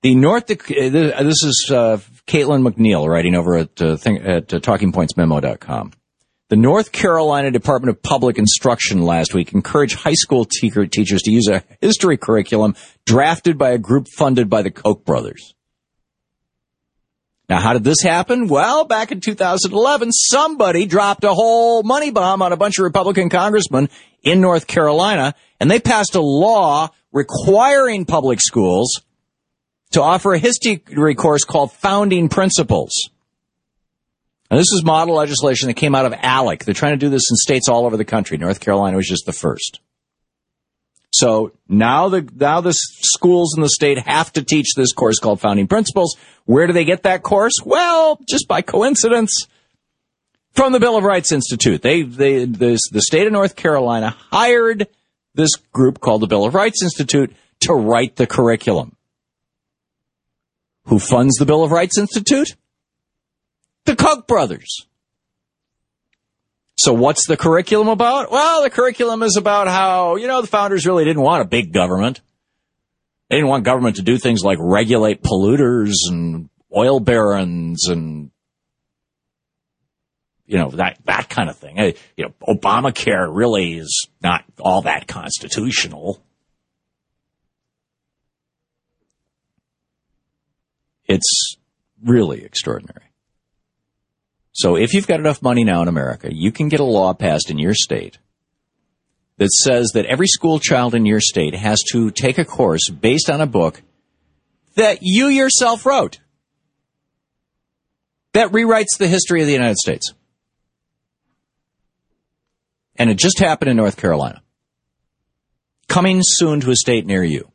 [0.04, 4.60] The North, uh, this is uh, Caitlin MacNeal writing over at, uh, thing, at uh,
[4.60, 5.91] TalkingPointsMemo.com.
[6.49, 11.31] The North Carolina Department of Public Instruction last week encouraged high school te- teachers to
[11.31, 15.53] use a history curriculum drafted by a group funded by the Koch brothers.
[17.49, 18.47] Now, how did this happen?
[18.47, 23.29] Well, back in 2011, somebody dropped a whole money bomb on a bunch of Republican
[23.29, 23.89] congressmen
[24.23, 29.01] in North Carolina, and they passed a law requiring public schools
[29.91, 32.93] to offer a history course called Founding Principles.
[34.49, 36.63] And this is model legislation that came out of ALEC.
[36.63, 38.38] They're trying to do this in states all over the country.
[38.38, 39.79] North Carolina was just the first.
[41.12, 45.41] So now the now the schools in the state have to teach this course called
[45.41, 46.15] Founding Principles.
[46.45, 47.53] Where do they get that course?
[47.65, 49.47] Well, just by coincidence,
[50.57, 51.83] from the Bill of Rights Institute.
[51.83, 54.88] They they this, the state of North Carolina hired
[55.36, 58.95] this group called the Bill of Rights Institute to write the curriculum.
[60.86, 62.55] Who funds the Bill of Rights Institute?
[63.88, 64.86] The Koch brothers.
[66.76, 68.30] So what's the curriculum about?
[68.30, 71.71] Well, the curriculum is about how, you know, the founders really didn't want a big
[71.71, 72.19] government.
[73.30, 78.30] They didn't want government to do things like regulate polluters and oil barons and
[80.45, 81.78] you know that that kind of thing.
[82.17, 86.21] You know, Obamacare really is not all that constitutional.
[91.06, 91.56] It's
[92.04, 93.07] really extraordinary.
[94.58, 97.52] So if you've got enough money now in America, you can get a law passed
[97.52, 98.17] in your state
[99.38, 103.30] that says that every school child in your state has to take a course based
[103.30, 103.84] on a book
[104.74, 106.20] that you yourself wrote
[108.34, 110.15] that rewrites the history of the United States.
[112.96, 114.41] And it just happened in North Carolina.
[115.88, 117.52] Coming soon to a state near you.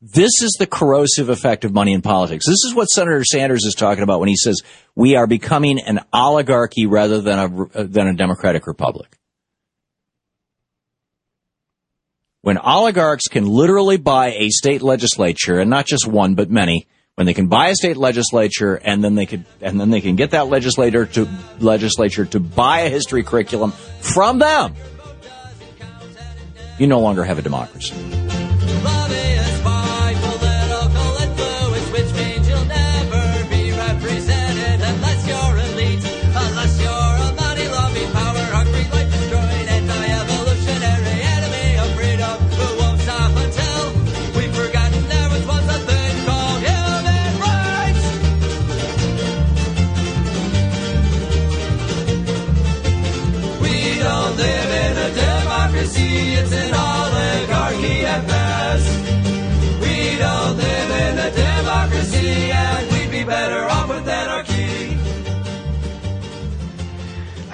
[0.00, 2.46] This is the corrosive effect of money in politics.
[2.46, 4.62] This is what Senator Sanders is talking about when he says
[4.94, 9.18] we are becoming an oligarchy rather than a, uh, than a democratic republic.
[12.42, 17.26] When oligarchs can literally buy a state legislature, and not just one, but many, when
[17.26, 20.30] they can buy a state legislature and then they could, and then they can get
[20.30, 24.76] that legislator to, legislature to buy a history curriculum from them,
[26.78, 27.96] you no longer have a democracy.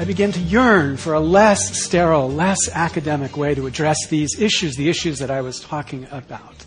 [0.05, 4.77] I began to yearn for a less sterile, less academic way to address these issues,
[4.77, 6.67] the issues that I was talking about.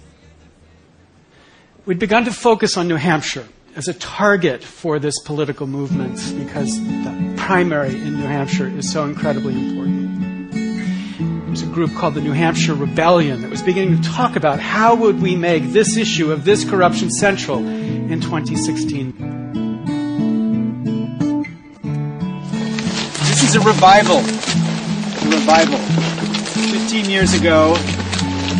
[1.86, 6.80] We'd begun to focus on New Hampshire as a target for this political movement because
[6.84, 10.52] the primary in New Hampshire is so incredibly important.
[11.46, 14.96] There's a group called the New Hampshire Rebellion that was beginning to talk about how
[14.96, 19.67] would we make this issue of this corruption central in 2016.
[23.38, 24.18] This is a revival.
[24.18, 25.78] A revival.
[25.78, 27.76] 15 years ago,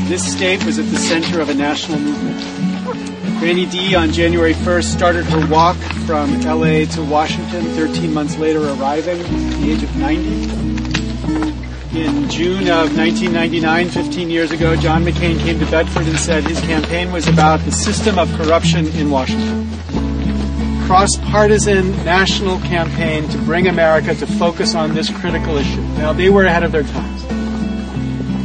[0.06, 3.40] this state was at the center of a national movement.
[3.40, 8.60] Granny D on January 1st started her walk from LA to Washington, 13 months later
[8.70, 10.28] arriving at the age of 90.
[12.00, 16.62] In June of 1999, 15 years ago, John McCain came to Bedford and said his
[16.62, 19.67] campaign was about the system of corruption in Washington
[20.88, 25.82] cross-partisan national campaign to bring America to focus on this critical issue.
[25.98, 27.26] Now, they were ahead of their times.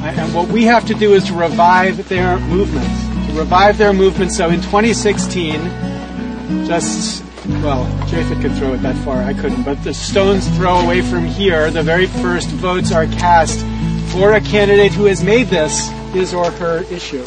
[0.04, 4.32] And what we have to do is to revive their movements, to revive their movement.
[4.32, 5.60] So in 2016,
[6.66, 9.20] just Well, Japheth could throw it that far.
[9.22, 9.64] I couldn't.
[9.64, 13.58] But the stone's throw away from here, the very first votes are cast
[14.12, 17.24] for a candidate who has made this his or her issue.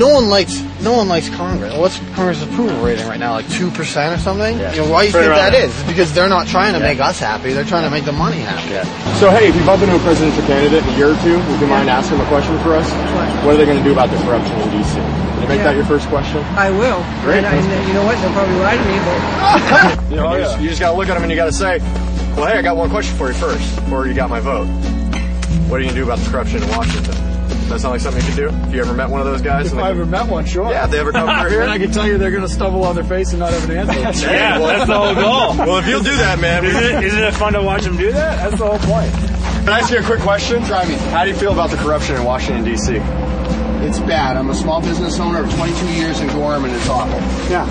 [0.00, 1.76] No one likes no one likes Congress.
[1.76, 3.32] What's Congress' approval rating right now?
[3.36, 4.56] Like two percent or something?
[4.58, 4.72] Yeah.
[4.72, 5.66] You know, why do you Right think around that there.
[5.68, 5.76] is?
[5.78, 6.88] It's because they're not trying to Yeah.
[6.88, 7.52] make us happy.
[7.52, 8.80] They're trying to make the money happy.
[9.20, 11.60] So hey, if you bump into a presidential candidate in a year or two, would
[11.60, 12.88] you mind asking them a question for us?
[13.44, 14.96] What are they going to do about the corruption in D.C.?
[14.96, 16.40] Can you make that your first question?
[16.56, 17.04] I will.
[17.20, 17.44] Great.
[17.44, 18.16] And, I- and you know what?
[18.24, 21.08] They'll probably lie to me, but You, know, you, just, you just got to look
[21.08, 21.78] at them and you got to say,
[22.40, 24.64] well, hey, I got one question for you first, before you got my vote.
[25.68, 27.14] What are you going to do about the corruption in Washington?
[27.70, 28.48] Does that sound like something you could do?
[28.50, 29.72] Have you ever met one of those guys?
[29.72, 30.68] If I ever met one, sure.
[30.72, 31.60] Yeah, if they ever come through here?
[31.62, 33.70] and I can tell you they're going to stumble on their face and not have
[33.70, 34.26] an answer.
[34.30, 35.56] Yeah, that's the whole goal.
[35.66, 36.64] Well, if you'll do that, man.
[36.64, 38.36] Isn't it- isn't it fun to watch them do that?
[38.50, 39.12] That's the whole point.
[39.12, 40.64] Can I ask you a quick question?
[40.64, 40.94] Try me.
[40.94, 42.98] How do you feel about the corruption in Washington, D.C.?
[43.82, 44.36] It's bad.
[44.36, 47.18] I'm a small business owner of 22 years in Gorham, and it's awful.
[47.50, 47.66] Yeah.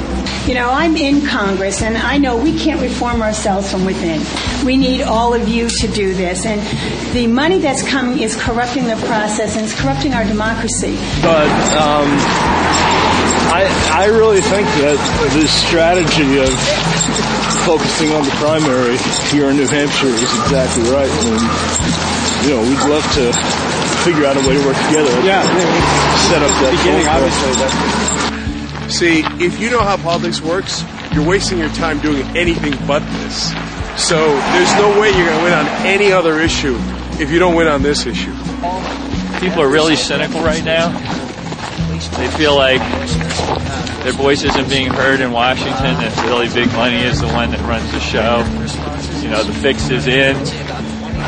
[0.48, 4.20] You know, I'm in Congress and I know we can't reform ourselves from within.
[4.66, 6.46] We need all of you to do this.
[6.46, 6.60] And
[7.14, 10.96] the money that's coming is corrupting the process and it's corrupting our democracy.
[11.22, 11.46] But
[11.78, 12.10] um,
[13.54, 14.98] I I really think that
[15.34, 16.50] this strategy of
[17.66, 18.98] focusing on the primary
[19.30, 21.12] here in New Hampshire is exactly right.
[21.30, 22.09] And
[22.44, 23.34] you know, we'd love to
[24.04, 25.12] figure out a way to work together.
[25.26, 25.44] Yeah,
[26.30, 30.84] set up that beginning, obviously, that- See, if you know how politics works,
[31.14, 33.54] you're wasting your time doing anything but this.
[33.98, 36.76] So there's no way you're going to win on any other issue
[37.20, 38.34] if you don't win on this issue.
[39.40, 40.90] People are really cynical right now.
[42.18, 42.80] They feel like
[44.04, 47.60] their voice isn't being heard in Washington, that really big money is the one that
[47.62, 48.40] runs the show.
[49.22, 50.36] You know, the fix is in.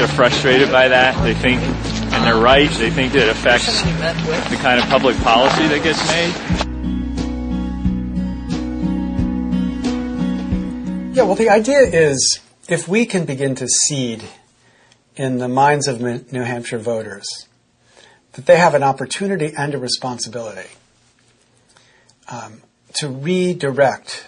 [0.01, 1.23] They're frustrated by that.
[1.23, 5.67] They think, and they're right, they think that it affects the kind of public policy
[5.67, 6.33] that gets made.
[11.15, 14.23] Yeah, well, the idea is if we can begin to seed
[15.15, 17.45] in the minds of New Hampshire voters
[18.31, 20.69] that they have an opportunity and a responsibility
[22.27, 22.63] um,
[22.95, 24.25] to redirect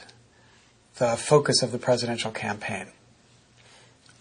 [0.99, 2.89] the focus of the presidential campaign,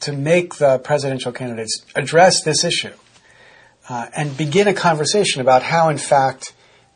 [0.02, 2.92] to make the presidential candidates address this issue,
[3.88, 6.52] uh, and begin a conversation about how, in fact,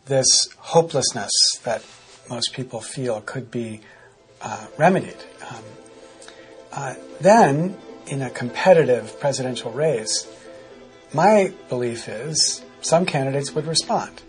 [0.06, 1.32] this hopelessness
[1.64, 1.82] that
[2.28, 3.80] most people feel could be
[4.40, 5.16] uh, remedied.
[5.48, 5.64] Um,
[6.72, 7.76] uh, then,
[8.06, 10.26] in a competitive presidential race,
[11.12, 14.22] my belief is some candidates would respond.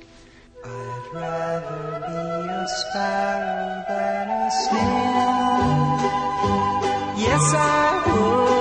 [0.63, 2.13] I'd rather be
[2.53, 5.17] a sparrow than a snail.
[7.17, 8.57] Yes, I would.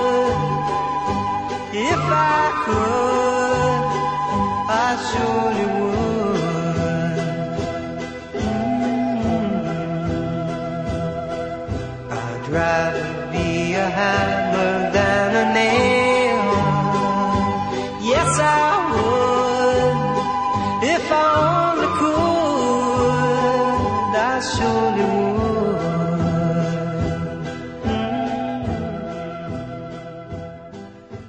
[1.97, 3.85] If I could,
[4.69, 5.66] I surely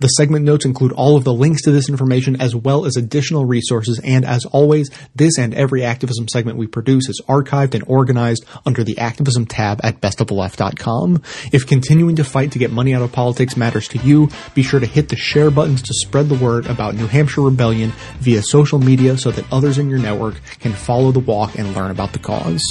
[0.00, 3.44] The segment notes include all of the links to this information as well as additional
[3.44, 4.00] resources.
[4.04, 8.84] And as always, this and every activism segment we produce is archived and organized under
[8.84, 11.22] the activism tab at bestoftheleft.com.
[11.52, 14.80] If continuing to fight to get money out of politics matters to you, be sure
[14.80, 18.78] to hit the share buttons to spread the word about New Hampshire Rebellion via social
[18.78, 22.18] media so that others in your network can follow the walk and learn about the
[22.18, 22.62] cause.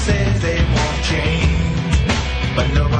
[0.00, 2.99] Says they want change, but nobody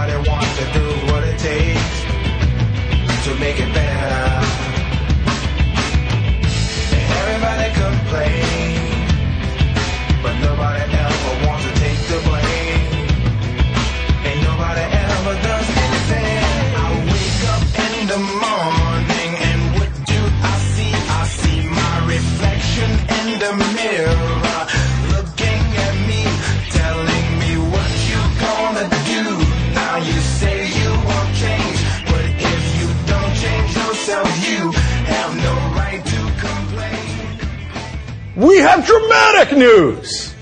[39.53, 40.35] news!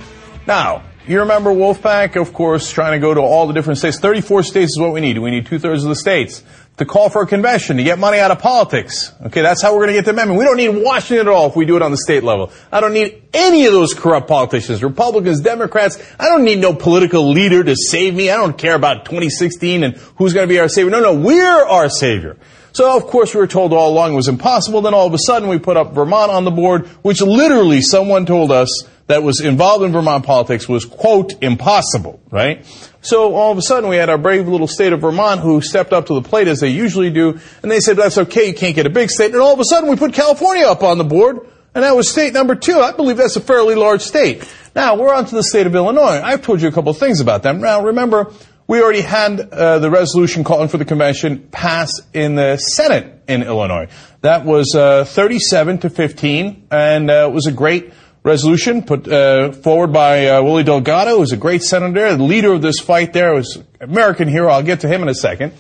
[0.46, 3.98] Now, you remember Wolfpack, of course, trying to go to all the different states.
[3.98, 5.18] 34 states is what we need.
[5.18, 6.42] We need two thirds of the states
[6.78, 9.12] to call for a convention to get money out of politics.
[9.26, 10.38] Okay, that's how we're going to get the amendment.
[10.38, 12.52] We don't need Washington at all if we do it on the state level.
[12.70, 15.98] I don't need any of those corrupt politicians, Republicans, Democrats.
[16.20, 18.30] I don't need no political leader to save me.
[18.30, 20.90] I don't care about 2016 and who's going to be our savior.
[20.90, 22.36] No, no, we're our savior.
[22.72, 24.82] So of course we were told all along it was impossible.
[24.82, 28.24] Then all of a sudden we put up Vermont on the board, which literally someone
[28.24, 28.68] told us
[29.08, 32.64] that was involved in Vermont politics was quote impossible, right?
[33.00, 35.92] So all of a sudden we had our brave little state of Vermont who stepped
[35.92, 38.76] up to the plate as they usually do, and they said that's okay, you can't
[38.76, 39.32] get a big state.
[39.32, 41.40] And all of a sudden we put California up on the board,
[41.74, 42.78] and that was state number two.
[42.78, 44.46] I believe that's a fairly large state.
[44.74, 46.20] Now we're on to the state of Illinois.
[46.22, 47.60] I've told you a couple of things about them.
[47.60, 48.32] Now remember,
[48.66, 53.42] we already had uh, the resolution calling for the convention pass in the Senate in
[53.42, 53.88] Illinois.
[54.20, 57.92] That was uh, 37 to 15, and uh, it was a great
[58.22, 62.62] resolution put uh, forward by uh, Willie Delgado, who's a great senator, the leader of
[62.62, 64.48] this fight there, was an American hero.
[64.48, 65.52] I'll get to him in a second.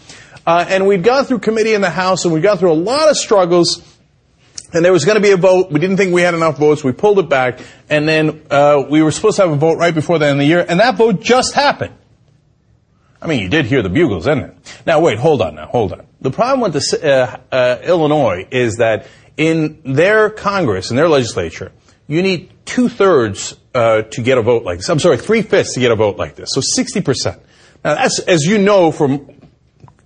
[0.46, 3.08] Uh, and we'd gone through committee in the House, and we'd gone through a lot
[3.10, 3.82] of struggles
[4.72, 5.70] and there was going to be a vote.
[5.70, 6.84] We didn't think we had enough votes.
[6.84, 9.94] We pulled it back, and then uh, we were supposed to have a vote right
[9.94, 11.94] before the end of the year, and that vote just happened.
[13.20, 14.82] I mean, you did hear the bugles, didn't it?
[14.86, 16.06] Now, wait, hold on now, hold on.
[16.20, 19.06] The problem with the, uh, uh, Illinois is that
[19.36, 21.72] in their Congress, in their legislature,
[22.08, 24.88] you need two thirds uh, to get a vote like this.
[24.88, 26.50] I'm sorry, three fifths to get a vote like this.
[26.52, 27.38] So 60%.
[27.84, 27.96] Now,
[28.26, 29.30] as you know from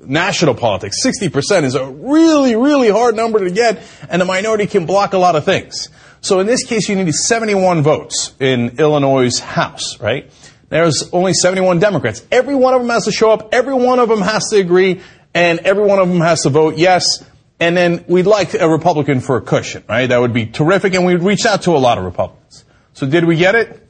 [0.00, 4.84] national politics, 60% is a really, really hard number to get, and the minority can
[4.84, 5.88] block a lot of things.
[6.20, 10.30] So in this case, you need 71 votes in Illinois' House, right?
[10.68, 12.24] There's only 71 Democrats.
[12.30, 15.00] Every one of them has to show up, every one of them has to agree,
[15.34, 17.24] and every one of them has to vote yes.
[17.62, 20.08] And then we'd like a Republican for a cushion, right?
[20.08, 22.64] That would be terrific, and we'd reach out to a lot of Republicans.
[22.92, 23.88] So did we get it?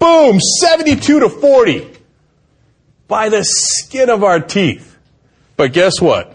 [0.00, 0.40] Boom!
[0.40, 1.88] 72 to 40
[3.06, 4.98] by the skin of our teeth.
[5.56, 6.34] But guess what?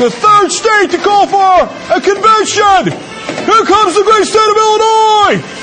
[0.00, 2.98] The third state to call for a convention!
[3.46, 5.59] Here comes the great state of Illinois!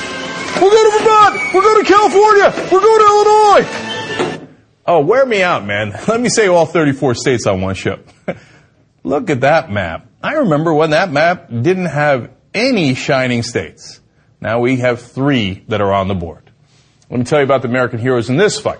[0.61, 1.53] We're going to Vermont!
[1.53, 2.69] We're going to California!
[2.71, 4.47] We're going to Illinois!
[4.85, 5.91] Oh, wear me out, man.
[6.07, 8.09] Let me say all 34 states on one ship.
[9.03, 10.07] Look at that map.
[10.23, 14.01] I remember when that map didn't have any shining states.
[14.41, 16.49] Now we have three that are on the board.
[17.09, 18.79] Let me tell you about the American heroes in this fight.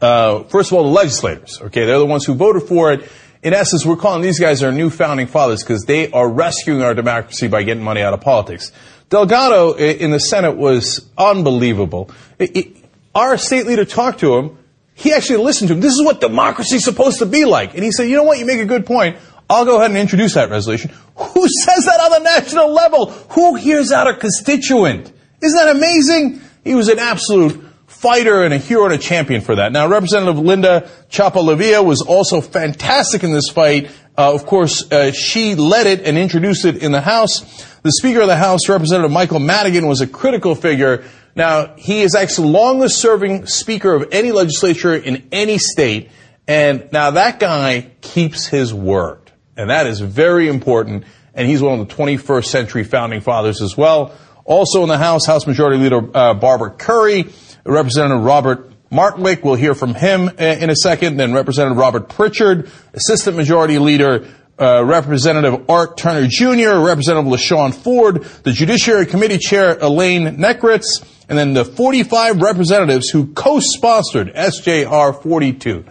[0.00, 1.60] Uh, first of all, the legislators.
[1.60, 3.10] Okay, they're the ones who voted for it.
[3.42, 6.94] In essence, we're calling these guys our new founding fathers because they are rescuing our
[6.94, 8.72] democracy by getting money out of politics.
[9.10, 12.10] Delgado in the Senate was unbelievable.
[12.38, 12.76] It, it,
[13.14, 14.56] our state leader talked to him.
[14.94, 15.80] He actually listened to him.
[15.80, 17.74] This is what democracy is supposed to be like.
[17.74, 18.38] And he said, you know what?
[18.38, 19.16] You make a good point.
[19.48, 20.92] I'll go ahead and introduce that resolution.
[21.16, 23.10] Who says that on the national level?
[23.10, 25.12] Who hears out a constituent?
[25.42, 26.40] Isn't that amazing?
[26.62, 29.72] He was an absolute fighter and a hero and a champion for that.
[29.72, 33.90] Now, Representative Linda Chapa-LaVia was also fantastic in this fight.
[34.20, 37.40] Uh, of course, uh, she led it and introduced it in the House.
[37.80, 41.04] The Speaker of the House, Representative Michael Madigan, was a critical figure.
[41.34, 46.10] Now, he is actually the longest serving speaker of any legislature in any state.
[46.46, 49.32] And now that guy keeps his word.
[49.56, 51.04] And that is very important.
[51.32, 54.14] And he's one of the 21st century founding fathers as well.
[54.44, 57.24] Also in the House, House Majority Leader uh, Barbara Currie,
[57.64, 61.16] Representative Robert Martwick, we'll hear from him uh, in a second.
[61.16, 64.26] Then Representative Robert Pritchard, Assistant Majority Leader
[64.60, 71.38] uh, Representative Art Turner Jr., Representative LaShawn Ford, the Judiciary Committee Chair Elaine Nekritz, and
[71.38, 75.84] then the 45 representatives who co-sponsored SJR 42.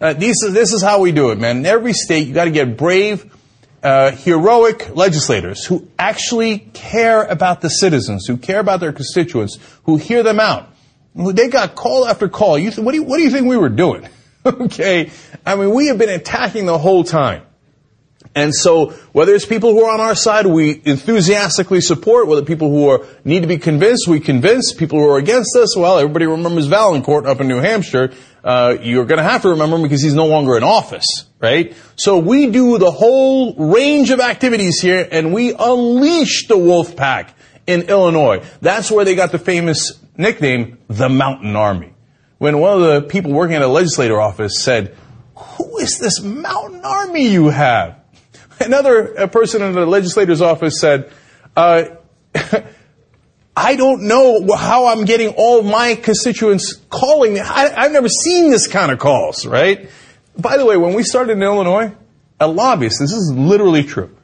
[0.00, 1.58] Uh, this is how we do it, man.
[1.58, 3.34] In every state, you got to get brave,
[3.82, 9.96] uh, heroic legislators who actually care about the citizens, who care about their constituents, who
[9.96, 10.73] hear them out.
[11.14, 12.58] They got call after call.
[12.58, 14.08] You th- what, do you, what do you think we were doing?
[14.46, 15.10] okay,
[15.46, 17.42] I mean, we have been attacking the whole time.
[18.36, 22.26] And so, whether it's people who are on our side, we enthusiastically support.
[22.26, 24.72] Whether people who are, need to be convinced, we convince.
[24.72, 28.12] People who are against us, well, everybody remembers Vaillancourt up in New Hampshire.
[28.42, 31.06] Uh, you're going to have to remember him because he's no longer in office,
[31.38, 31.76] right?
[31.94, 37.34] So we do the whole range of activities here, and we unleash the wolf pack
[37.68, 38.44] in Illinois.
[38.60, 41.92] That's where they got the famous nickname, the Mountain Army.
[42.38, 44.96] When one of the people working at a legislator office said,
[45.34, 48.00] "Who is this Mountain Army you have?"
[48.60, 51.10] Another person in the legislator's office said,
[51.56, 51.84] uh,
[53.56, 57.40] I don't know how I'm getting all my constituents calling me.
[57.40, 59.88] I, have never seen this kind of calls, right?
[60.36, 61.92] By the way, when we started in Illinois,
[62.40, 64.16] a lobbyist, this is literally true,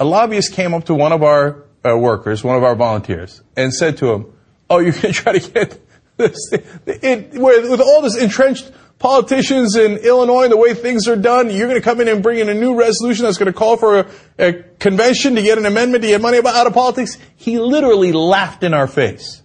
[0.00, 3.72] a lobbyist came up to one of our uh, workers, one of our volunteers, and
[3.72, 4.32] said to him,
[4.72, 5.78] Oh, you're going to try to get
[6.16, 6.52] this,
[6.86, 11.68] it, with, all this entrenched politicians in Illinois, and the way things are done, you're
[11.68, 13.98] going to come in and bring in a new resolution that's going to call for
[13.98, 14.06] a,
[14.38, 17.18] a convention to get an amendment to get money out of politics.
[17.36, 19.42] He literally laughed in our face.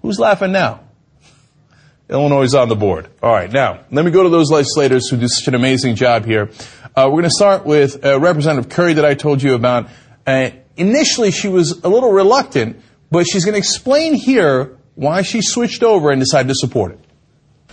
[0.00, 0.80] Who's laughing now?
[2.08, 3.08] Illinois is on the board.
[3.22, 6.24] All right, now let me go to those legislators who do such an amazing job
[6.24, 6.50] here.
[6.96, 9.90] Uh, we're going to start with uh, Representative Currie that I told you about.
[10.26, 12.80] Uh, initially, she was a little reluctant,
[13.10, 17.00] but she's going to explain here why she switched over and decided to support it.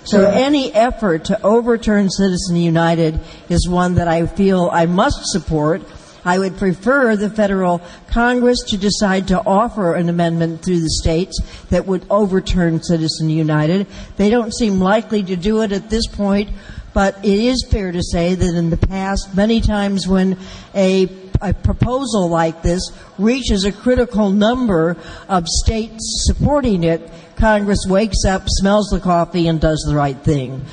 [0.05, 3.19] So any effort to overturn Citizen United
[3.49, 5.81] is one that I feel I must support.
[6.23, 11.39] I would prefer the federal Congress to decide to offer an amendment through the states
[11.69, 13.87] that would overturn Citizen United.
[14.17, 16.51] They don't seem likely to do it at this point,
[16.93, 20.37] but it is fair to say that in the past, many times when
[20.75, 21.07] a
[21.41, 28.43] a proposal like this reaches a critical number of states supporting it, Congress wakes up,
[28.47, 30.65] smells the coffee, and does the right thing.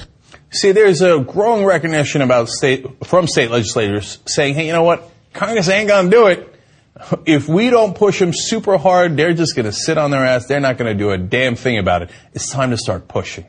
[0.51, 5.09] See, there's a growing recognition about state from state legislators saying, "Hey, you know what?
[5.33, 6.49] Congress ain't gonna do it.
[7.25, 10.47] If we don't push them super hard, they're just gonna sit on their ass.
[10.47, 12.11] They're not gonna do a damn thing about it.
[12.35, 13.47] It's time to start pushing."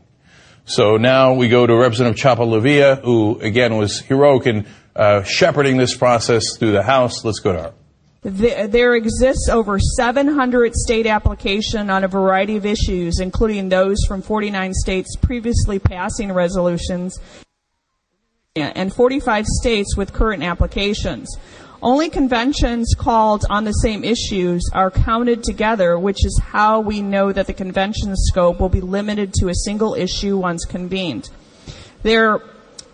[0.66, 5.96] So now we go to Representative Chapa-LaVia, who again was heroic in uh, shepherding this
[5.96, 7.26] process through the House.
[7.26, 7.74] Let's go to her.
[8.24, 14.74] There exists over 700 state application on a variety of issues, including those from 49
[14.74, 17.20] states previously passing resolutions
[18.56, 21.36] and 45 states with current applications.
[21.84, 27.34] Only conventions called on the same issues are counted together, which is how we know
[27.34, 31.30] that the convention scope will be limited to a single issue once convened.
[32.02, 32.40] There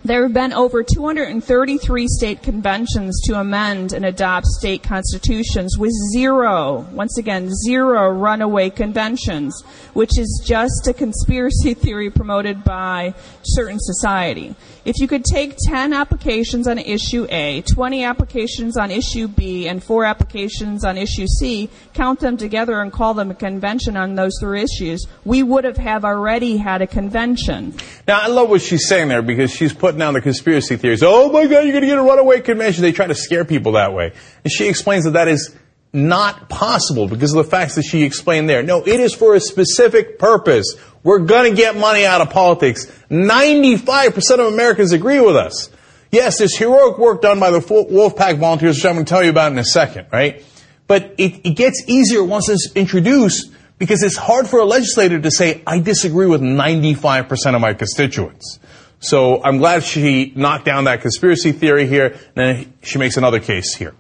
[0.04, 6.88] there have been over 233 state conventions to amend and adopt state constitutions with zero,
[6.94, 9.62] once again, zero runaway conventions,
[9.94, 13.14] which is just a conspiracy theory promoted by
[13.44, 14.56] certain society.
[14.86, 19.84] If you could take 10 applications on issue A, 20 applications on issue B, and
[19.84, 24.34] 4 applications on issue C, count them together and call them a convention on those
[24.40, 27.74] three issues, we would have, have already had a convention.
[28.08, 31.04] Now, I love what she's saying there because she's putting down the conspiracy theories.
[31.04, 32.82] Oh my God, you're going to get a runaway convention.
[32.82, 34.14] They try to scare people that way.
[34.44, 35.54] And she explains that that is
[35.92, 38.62] not possible because of the facts that she explained there.
[38.62, 40.76] No, it is for a specific purpose.
[41.04, 42.86] We're going to get money out of politics.
[43.10, 45.70] 95% of Americans agree with us.
[46.12, 49.30] Yes, there's heroic work done by the Wolfpack volunteers, which I'm going to tell you
[49.30, 50.44] about in a second, right?
[50.88, 55.32] But it, it gets easier once it's introduced because it's hard for a legislator to
[55.32, 58.60] say, I disagree with 95% of my constituents.
[59.00, 63.40] So I'm glad she knocked down that conspiracy theory here, and then she makes another
[63.40, 63.96] case here.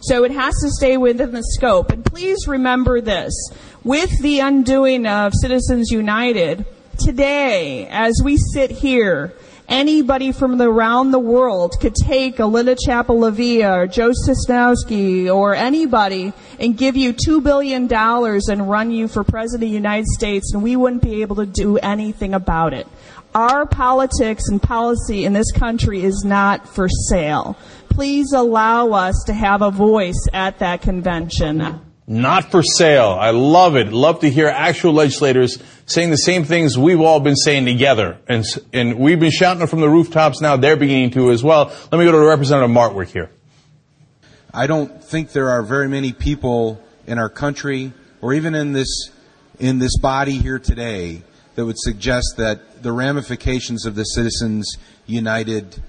[0.00, 1.90] So it has to stay within the scope.
[1.90, 3.32] And please remember this.
[3.84, 6.64] With the undoing of Citizens United,
[6.98, 9.34] today, as we sit here,
[9.68, 16.78] Anybody from around the world could take Alina Chapa-LaVia or Joe Sosnowski or anybody and
[16.78, 20.62] give you two billion dollars and run you for president of the United States, and
[20.62, 22.86] we wouldn't be able to do anything about it.
[23.34, 27.56] Our politics and policy in this country is not for sale.
[27.88, 31.80] Please allow us to have a voice at that convention.
[32.08, 33.16] Not for sale.
[33.18, 33.92] I love it.
[33.92, 38.18] Love to hear actual legislators saying the same things we've all been saying together.
[38.28, 40.56] And, and we've been shouting it from the rooftops now.
[40.56, 41.72] They're beginning to as well.
[41.90, 43.30] Let me go to Representative Martwick here.
[44.54, 49.10] I don't think there are very many people in our country or even in this
[49.58, 51.22] in this body here today
[51.54, 54.76] that would suggest that the ramifications of the Citizens
[55.06, 55.82] United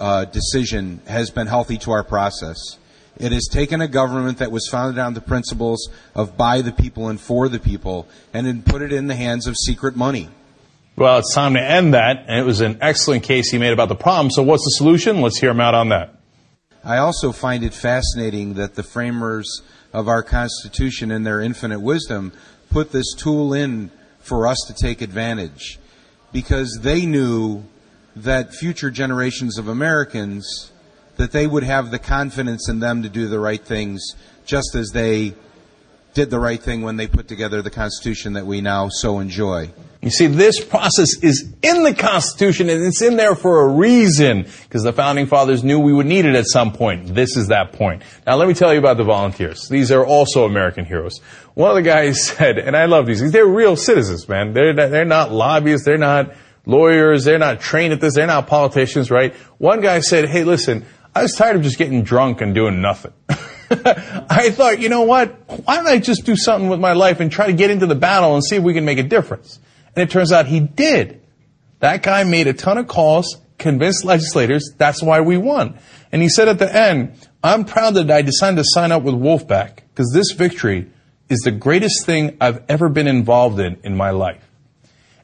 [0.00, 2.78] uh, decision has been healthy to our process.
[3.18, 7.08] It has taken a government that was founded on the principles of by the people
[7.08, 10.28] and for the people and then put it in the hands of secret money.
[10.96, 12.24] Well, it's time to end that.
[12.26, 14.30] And it was an excellent case he made about the problem.
[14.30, 15.20] So what's the solution?
[15.20, 16.14] Let's hear him out on that.
[16.84, 19.62] I also find it fascinating that the framers
[19.92, 22.32] of our Constitution, in their infinite wisdom,
[22.70, 25.78] put this tool in for us to take advantage
[26.32, 27.64] because they knew
[28.16, 30.72] that future generations of Americans
[31.16, 34.90] that they would have the confidence in them to do the right things just as
[34.90, 35.34] they
[36.14, 39.70] did the right thing when they put together the Constitution that we now so enjoy.
[40.02, 44.46] You see, this process is in the Constitution and it's in there for a reason
[44.64, 47.14] because the founding fathers knew we would need it at some point.
[47.14, 48.02] This is that point.
[48.26, 49.68] Now, let me tell you about the volunteers.
[49.68, 51.20] These are also American heroes.
[51.54, 54.52] One of the guys said, and I love these, they're real citizens, man.
[54.52, 55.86] They're, they're not lobbyists.
[55.86, 56.34] They're not
[56.66, 57.24] lawyers.
[57.24, 58.14] They're not trained at this.
[58.14, 59.34] They're not politicians, right?
[59.58, 60.84] One guy said, hey, listen,
[61.14, 63.12] I was tired of just getting drunk and doing nothing.
[63.70, 65.30] I thought, you know what?
[65.64, 67.94] Why don't I just do something with my life and try to get into the
[67.94, 69.58] battle and see if we can make a difference?
[69.94, 71.22] And it turns out he did.
[71.80, 75.78] That guy made a ton of calls, convinced legislators, that's why we won.
[76.12, 79.14] And he said at the end, I'm proud that I decided to sign up with
[79.14, 80.90] Wolfpack because this victory
[81.28, 84.46] is the greatest thing I've ever been involved in in my life.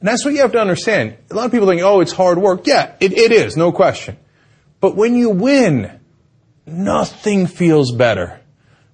[0.01, 1.16] And that's what you have to understand.
[1.30, 2.66] A lot of people think, oh, it's hard work.
[2.66, 4.16] Yeah, it, it is, no question.
[4.80, 6.01] But when you win,
[6.66, 8.40] nothing feels better.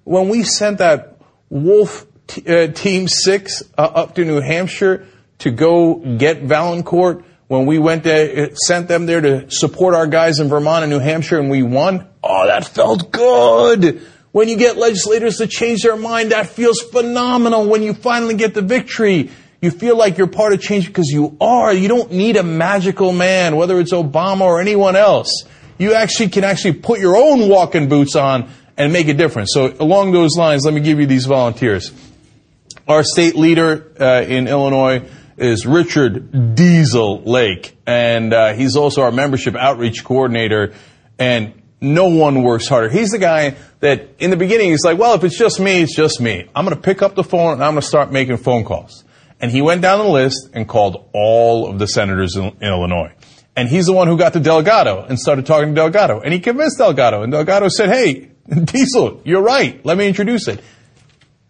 [0.03, 1.17] When we sent that
[1.49, 5.07] Wolf t- uh, Team 6 uh, up to New Hampshire
[5.39, 10.07] to go get Vaillancourt, when we went there, uh, sent them there to support our
[10.07, 14.01] guys in Vermont and New Hampshire and we won, oh, that felt good.
[14.31, 17.69] When you get legislators to change their mind, that feels phenomenal.
[17.69, 19.29] When you finally get the victory,
[19.65, 21.73] you feel like you're part of change because you are.
[21.73, 25.43] You don't need a magical man, whether it's Obama or anyone else.
[25.77, 29.49] You actually can actually put your own walking boots on and make a difference.
[29.53, 31.91] So along those lines, let me give you these volunteers.
[32.87, 39.11] Our state leader uh, in Illinois is Richard Diesel Lake, and uh, he's also our
[39.11, 40.73] membership outreach coordinator.
[41.17, 42.89] And no one works harder.
[42.89, 45.95] He's the guy that in the beginning he's like, well, if it's just me, it's
[45.95, 46.49] just me.
[46.55, 49.04] I'm going to pick up the phone and I'm going to start making phone calls.
[49.39, 53.11] And he went down the list and called all of the senators in, in Illinois.
[53.55, 56.19] And he's the one who got to Delgado and started talking to Delgado.
[56.19, 57.23] And he convinced Delgado.
[57.23, 58.31] And Delgado said, hey,
[58.65, 59.83] Diesel, you're right.
[59.85, 60.61] Let me introduce it.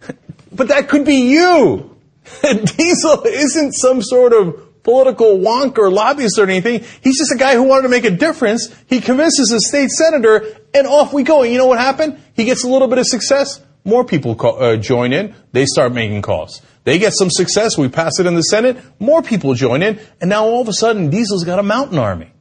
[0.52, 1.98] But that could be you.
[2.42, 6.86] Diesel isn't some sort of political wonk or lobbyist or anything.
[7.02, 8.74] He's just a guy who wanted to make a difference.
[8.88, 11.44] He convinces a state senator, and off we go.
[11.44, 12.22] And you know what happened?
[12.36, 13.60] He gets a little bit of success.
[13.84, 15.36] More people call, uh, join in.
[15.52, 16.62] They start making calls.
[16.86, 17.78] They get some success.
[17.78, 18.78] We pass it in the Senate.
[19.00, 20.00] More people join in.
[20.22, 22.32] And now all of a sudden, Diesel's got a mountain army.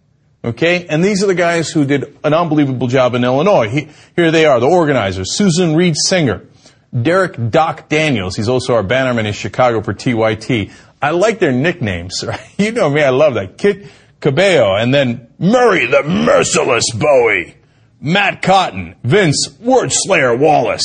[0.44, 0.86] Okay?
[0.86, 3.68] And these are the guys who did an unbelievable job in Illinois.
[3.70, 5.36] He, here they are, the organizers.
[5.36, 6.46] Susan Reed Singer.
[6.94, 8.36] Derek Doc Daniels.
[8.36, 10.70] He's also our bannerman in Chicago for TYT.
[11.02, 12.40] I like their nicknames, right?
[12.58, 13.58] You know me, I love that.
[13.58, 13.86] Kit
[14.20, 17.56] Cabello, and then Murray the Merciless Bowie.
[18.00, 20.84] Matt Cotton, Vince Word Slayer Wallace,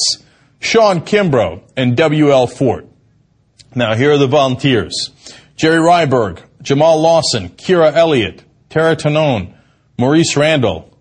[0.60, 2.48] Sean Kimbrough, and W.L.
[2.48, 2.89] Fort.
[3.76, 5.12] Now here are the volunteers.
[5.56, 9.54] Jerry Ryberg, Jamal Lawson, Kira Elliott, Tara Tanon,
[9.98, 10.98] Maurice Randall,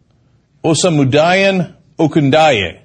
[0.64, 2.80] Osamudayan Okundaye,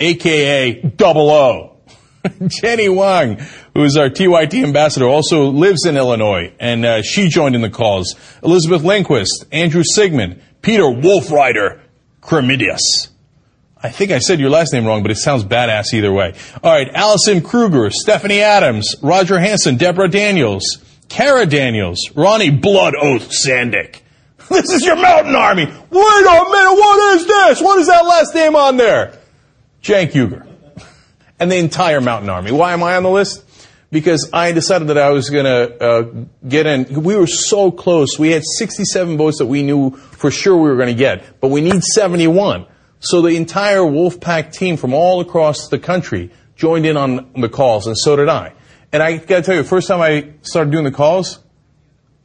[0.00, 1.76] aka Double O.
[2.48, 3.38] Jenny Wang,
[3.74, 7.70] who is our TYT ambassador, also lives in Illinois, and uh, she joined in the
[7.70, 8.16] calls.
[8.42, 11.80] Elizabeth Lindquist, Andrew Sigmund, Peter Wolfrider,
[12.20, 13.08] Cremidius.
[13.82, 16.34] I think I said your last name wrong, but it sounds badass either way.
[16.62, 23.30] All right, Allison Kruger, Stephanie Adams, Roger Hanson, Deborah Daniels, Kara Daniels, Ronnie Blood Oath
[23.30, 24.00] Sandick.
[24.48, 25.66] This is your mountain army.
[25.66, 27.60] Wait a minute, what is this?
[27.60, 29.18] What is that last name on there?
[29.82, 30.46] Cenk Uygur.
[31.40, 32.50] And the entire mountain army.
[32.50, 33.44] Why am I on the list?
[33.90, 36.02] because I decided that I was going to uh,
[36.46, 37.02] get in.
[37.02, 38.18] We were so close.
[38.18, 41.48] We had 67 votes that we knew for sure we were going to get, but
[41.48, 42.66] we need 71.
[43.00, 47.86] So the entire Wolfpack team from all across the country joined in on the calls,
[47.86, 48.52] and so did I.
[48.92, 51.38] And I got to tell you, the first time I started doing the calls,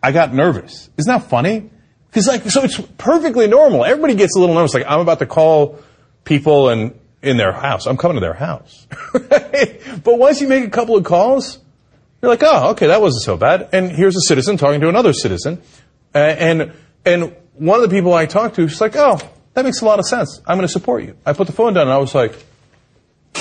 [0.01, 0.89] I got nervous.
[0.97, 1.69] Isn't that funny?
[2.09, 3.85] Because like, so it's perfectly normal.
[3.85, 4.73] Everybody gets a little nervous.
[4.73, 5.79] Like I'm about to call
[6.23, 7.87] people and in their house.
[7.87, 8.85] I'm coming to their house.
[9.13, 11.57] but once you make a couple of calls,
[12.21, 13.69] you're like, oh, okay, that wasn't so bad.
[13.71, 15.61] And here's a citizen talking to another citizen.
[16.13, 16.73] And,
[17.05, 19.17] and one of the people I talked to, she's like, oh,
[19.53, 20.41] that makes a lot of sense.
[20.45, 21.15] I'm going to support you.
[21.25, 22.33] I put the phone down and I was like,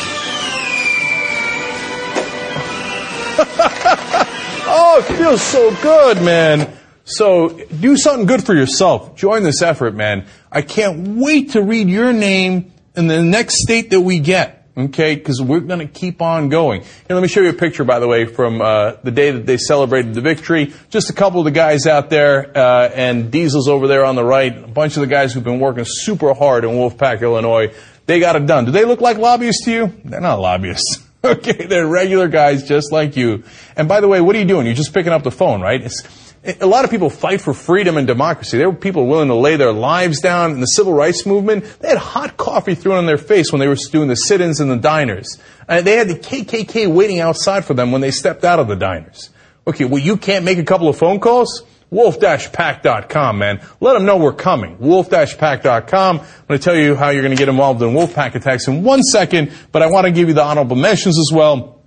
[4.75, 6.73] oh, it feels so good, man.
[7.05, 7.49] So
[7.81, 9.17] do something good for yourself.
[9.17, 10.27] Join this effort, man.
[10.51, 14.62] I can't wait to read your name in the next state that we get.
[14.75, 16.81] Okay, because we're going to keep on going.
[16.81, 19.45] Here, let me show you a picture, by the way, from uh, the day that
[19.45, 20.73] they celebrated the victory.
[20.89, 24.25] Just a couple of the guys out there, uh, and Diesel's over there on the
[24.25, 24.57] right.
[24.57, 27.75] A bunch of the guys who've been working super hard in Wolfpack, Illinois.
[28.07, 28.64] They got it done.
[28.64, 29.93] Do they look like lobbyists to you?
[30.05, 31.01] They're not lobbyists.
[31.25, 33.45] Okay, they're regular guys just like you.
[33.77, 34.66] And by the way, what are you doing?
[34.66, 35.81] You're just picking up the phone, right?
[35.81, 36.03] It's,
[36.45, 38.59] a lot of people fight for freedom and democracy.
[38.59, 41.64] There were people willing to lay their lives down in the civil rights movement.
[41.78, 44.68] They had hot coffee thrown in their face when they were doing the sit-ins in
[44.68, 45.38] the diners.
[45.68, 48.74] Uh, they had the KKK waiting outside for them when they stepped out of the
[48.74, 49.30] diners.
[49.68, 51.62] Okay, well, you can't make a couple of phone calls?
[51.90, 53.61] Wolf-pack.com, man.
[53.78, 54.78] Let them know we're coming.
[54.80, 56.18] Wolf-pack.com.
[56.18, 58.82] I'm going to tell you how you're going to get involved in Wolfpack attacks in
[58.82, 61.82] one second, but I want to give you the honorable mentions as well.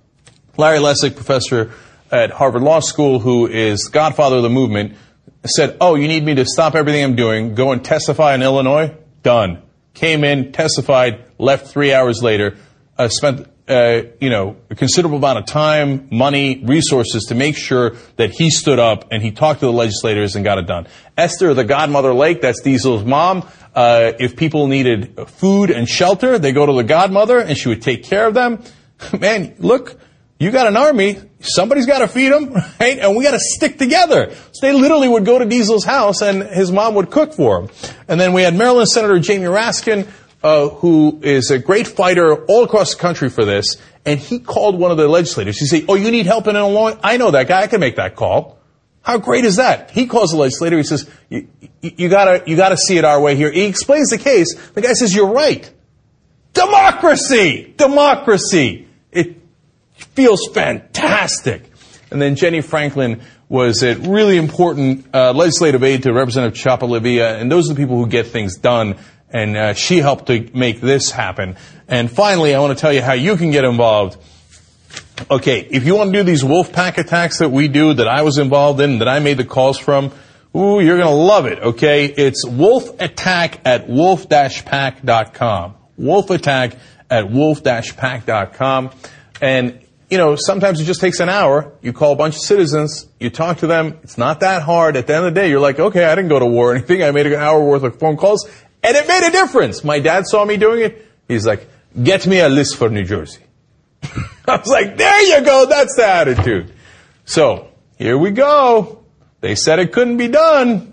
[0.56, 1.72] Larry Lessig, professor
[2.10, 4.96] at Harvard Law School, who is godfather of the movement,
[5.44, 8.94] said, oh, you need me to stop everything I'm doing, go and testify in Illinois?
[9.22, 9.62] Done.
[9.94, 12.56] Came in, testified, left three hours later,
[12.98, 17.96] uh, spent uh, you know, a considerable amount of time, money, resources to make sure
[18.16, 20.86] that he stood up and he talked to the legislators and got it done.
[21.16, 23.48] Esther, the godmother lake, that's Diesel's mom.
[23.74, 27.82] Uh, if people needed food and shelter, they go to the godmother and she would
[27.82, 28.62] take care of them.
[29.18, 29.98] Man, look,
[30.38, 31.18] you got an army.
[31.46, 32.98] Somebody's got to feed them, right?
[32.98, 34.34] And we got to stick together.
[34.52, 37.70] So they literally would go to Diesel's house and his mom would cook for him.
[38.08, 40.08] And then we had Maryland Senator Jamie Raskin,
[40.42, 44.78] uh, who is a great fighter all across the country for this, and he called
[44.78, 45.58] one of the legislators.
[45.58, 46.96] He said, "Oh, you need help in Illinois?
[47.02, 47.62] I know that guy.
[47.62, 48.58] I can make that call."
[49.02, 49.90] How great is that?
[49.90, 50.76] He calls the legislator.
[50.76, 51.48] He says, "You,
[51.80, 54.54] you gotta, you gotta see it our way here." He explains the case.
[54.74, 55.68] The guy says, "You're right.
[56.52, 58.85] Democracy, democracy.
[59.96, 61.70] Feels fantastic."
[62.10, 67.50] And then Jenny Franklin was a really important uh, legislative aide to Representative Chapa-LaVia, and
[67.50, 68.96] those are the people who get things done
[69.30, 71.56] and uh, she helped to make this happen.
[71.88, 74.16] And finally, I want to tell you how you can get involved.
[75.30, 78.22] Okay, if you want to do these wolf pack attacks that we do, that I
[78.22, 80.12] was involved in, that I made the calls from,
[80.54, 82.06] ooh, you're going to love it, okay?
[82.06, 85.74] It's wolf attack at wolf-pack.com.
[85.96, 86.76] Wolf attack
[87.10, 88.90] at wolf-pack.com.
[89.40, 89.80] And,
[90.10, 91.72] you know, sometimes it just takes an hour.
[91.82, 93.98] You call a bunch of citizens, you talk to them.
[94.02, 94.96] It's not that hard.
[94.96, 96.74] At the end of the day, you're like, okay, I didn't go to war or
[96.76, 97.02] anything.
[97.02, 98.48] I made an hour worth of phone calls
[98.82, 99.82] and it made a difference.
[99.82, 101.06] My dad saw me doing it.
[101.26, 101.68] He's like,
[102.00, 103.42] get me a list for New Jersey.
[104.02, 105.66] I was like, there you go.
[105.66, 106.72] That's the attitude.
[107.24, 109.04] So here we go.
[109.40, 110.92] They said it couldn't be done.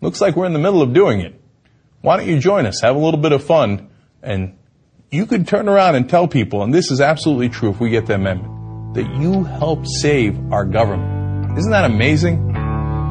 [0.00, 1.34] Looks like we're in the middle of doing it.
[2.00, 2.80] Why don't you join us?
[2.82, 3.88] Have a little bit of fun.
[4.22, 4.57] And
[5.10, 8.06] you could turn around and tell people, and this is absolutely true if we get
[8.06, 11.58] the amendment, that you helped save our government.
[11.58, 12.52] Isn't that amazing?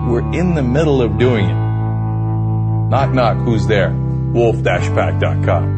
[0.07, 2.89] We're in the middle of doing it.
[2.89, 3.91] Knock, knock, who's there?
[4.33, 5.76] wolf-pack.com.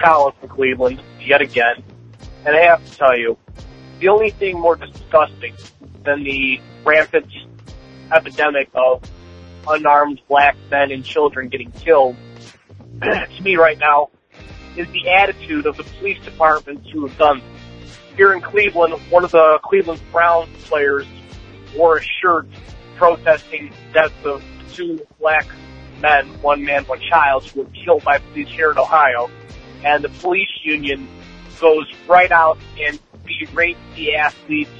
[0.00, 1.82] Jay, from Cleveland, yet again.
[2.44, 3.36] And I have to tell you,
[4.00, 5.54] the only thing more disgusting
[6.04, 7.26] than the rampant
[8.12, 9.02] epidemic of
[9.68, 12.16] unarmed black men and children getting killed
[13.02, 14.08] to me right now
[14.76, 17.42] is the attitude of the police departments who have done
[17.80, 17.98] this.
[18.16, 21.06] Here in Cleveland, one of the Cleveland Browns players
[21.76, 22.46] wore a shirt
[22.96, 24.42] protesting deaths of
[24.72, 25.46] two black
[26.00, 29.30] men, one man, one child, who were killed by police here in Ohio.
[29.84, 31.08] And the police union
[31.60, 34.70] goes right out and berates the athletes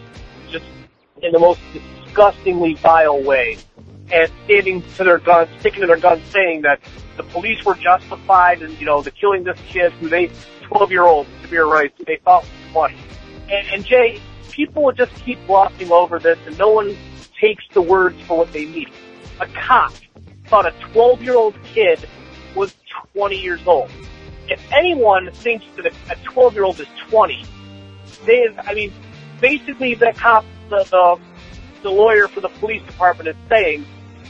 [0.51, 0.65] just
[1.23, 3.59] in the most disgustingly vile way.
[4.13, 6.81] and standing to their guns, sticking to their guns, saying that
[7.17, 10.29] the police were justified in, you know, the killing this kid who they,
[10.63, 12.97] 12 year old, rights, who they thought was funny.
[13.49, 14.21] And, and Jay,
[14.51, 16.97] people will just keep glossing over this and no one
[17.41, 18.91] takes the words for what they mean.
[19.41, 19.93] A cop
[20.47, 22.07] thought a 12 year old kid
[22.55, 22.75] was
[23.15, 23.91] 20 years old.
[24.51, 27.45] If anyone thinks that a 12 year old is 20,
[28.27, 28.93] they, I mean,
[29.41, 31.21] basically that cop, the, the,
[31.83, 33.87] the lawyer for the police department is saying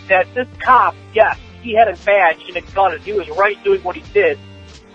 [0.09, 3.63] that this cop, yes, he had a badge and a gun and he was right
[3.65, 4.39] doing what he did,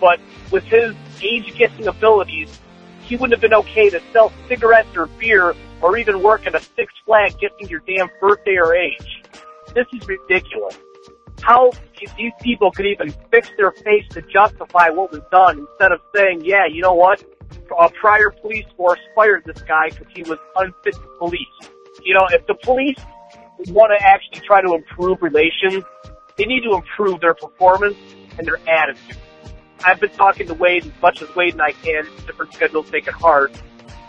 [0.00, 0.20] but
[0.50, 2.60] with his age-guessing abilities,
[3.02, 6.60] he wouldn't have been okay to sell cigarettes or beer or even work at a
[6.60, 9.22] Six Flag guessing your damn birthday or age.
[9.74, 10.76] This is ridiculous.
[11.42, 11.70] How
[12.16, 16.44] these people could even fix their face to justify what was done instead of saying,
[16.44, 17.22] yeah, you know what?
[17.78, 21.46] A prior police force fired this guy because he was unfit to police.
[22.02, 22.98] You know, if the police
[23.68, 25.84] want to actually try to improve relations,
[26.36, 27.96] they need to improve their performance
[28.38, 29.16] and their attitude.
[29.84, 33.06] I've been talking to Wade as much as Wade and I can, different schedules make
[33.06, 33.52] it hard.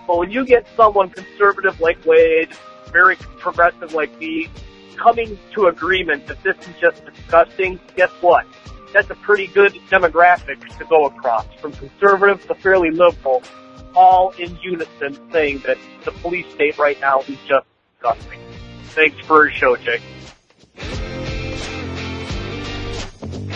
[0.06, 2.50] But when you get someone conservative like Wade,
[2.92, 4.50] very progressive like me,
[4.98, 8.46] coming to agreement that this is just disgusting, guess what?
[8.94, 13.44] That's a pretty good demographic to go across, from conservative to fairly liberal,
[13.96, 18.40] all in unison saying that the police state right now is just disgusting.
[18.90, 20.02] Thanks for your show, Jake.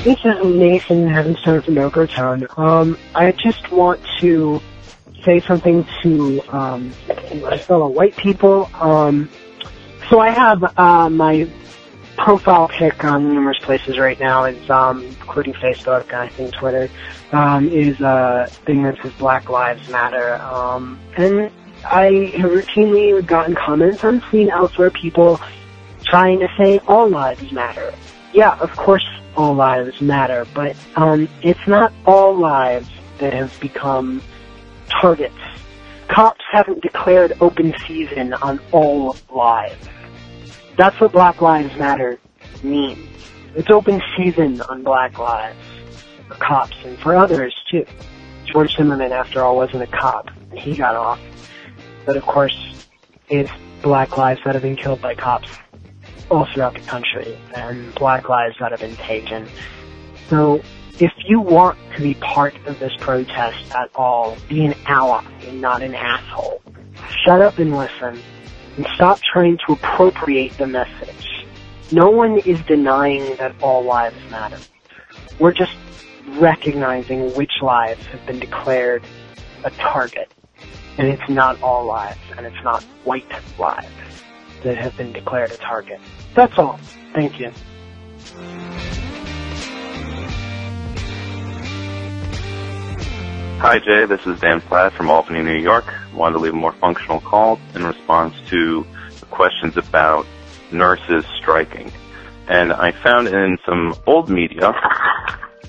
[0.04, 2.08] This is Nathan Heavenstone from Boca
[2.60, 4.60] Um, I just want to
[5.24, 6.92] say something to um,
[7.42, 8.70] my fellow white people.
[8.74, 9.30] Um,
[10.12, 11.49] so I have uh, my
[12.18, 16.89] profile pic on numerous places right now, is um, including Facebook and I think Twitter,
[17.32, 20.36] um, is a thing that says Black Lives Matter.
[20.36, 21.49] Um, and
[21.86, 25.39] I have routinely gotten comments on seen elsewhere people
[26.03, 27.93] trying to say all lives matter.
[28.34, 29.07] Yeah, of course
[29.38, 32.89] all lives matter, but um, it's not all lives
[33.20, 34.22] that have become
[34.89, 35.34] targets.
[36.09, 39.88] Cops haven't declared open season on all lives.
[40.78, 42.19] That's what Black Lives Matter
[42.63, 43.07] means.
[43.55, 45.57] It's open season on Black lives
[46.28, 47.86] for cops and for others too.
[48.45, 50.30] George Zimmerman, after all, wasn't a cop.
[50.53, 51.19] He got off.
[52.05, 52.88] But of course,
[53.30, 53.51] it's
[53.82, 55.49] black lives that have been killed by cops
[56.30, 59.47] all throughout the country and black lives that have been taken.
[60.30, 60.61] So
[60.99, 65.59] if you want to be part of this protest at all, be an ally and
[65.59, 66.61] not an asshole.
[67.26, 68.22] Shut up and listen
[68.78, 71.45] and stop trying to appropriate the message.
[71.91, 74.57] No one is denying that all lives matter.
[75.39, 75.76] We're just
[76.39, 79.03] recognizing which lives have been declared
[79.63, 80.32] a target.
[80.97, 83.26] And it's not all lives, and it's not white
[83.57, 83.88] lives
[84.63, 85.99] that have been declared a target.
[86.36, 86.80] That's all.
[87.13, 87.51] Thank you.
[93.62, 94.05] Hi, Jay.
[94.07, 95.86] This is Dan Platt from Albany, New York.
[96.16, 98.84] Wanted to leave a more functional call in response to
[99.20, 100.26] the questions about
[100.72, 101.91] nurses striking.
[102.47, 104.74] And I found in some old media,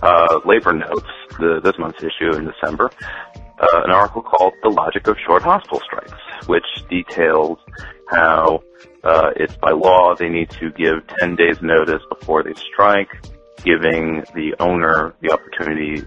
[0.02, 1.06] uh, labor notes,
[1.38, 2.90] the, this month's issue in December,
[3.36, 7.58] uh, an article called The Logic of Short Hospital Strikes, which details
[8.08, 8.62] how
[9.04, 13.10] uh, it's by law they need to give 10 days notice before they strike,
[13.62, 16.00] giving the owner the opportunity,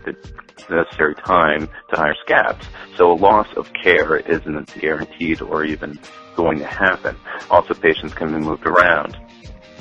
[0.68, 2.66] the necessary time to hire scabs.
[2.96, 6.00] So a loss of care isn't guaranteed or even
[6.36, 7.16] going to happen.
[7.50, 9.18] Also, patients can be moved around.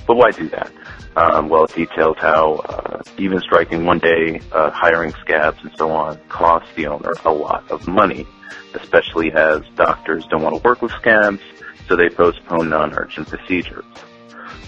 [0.07, 0.71] But why do that?
[1.17, 5.91] Um, well, it details how uh, even striking one day, uh, hiring scabs and so
[5.91, 8.27] on costs the owner a lot of money,
[8.75, 11.41] especially as doctors don't want to work with scabs,
[11.89, 13.85] so they postpone non-urgent procedures.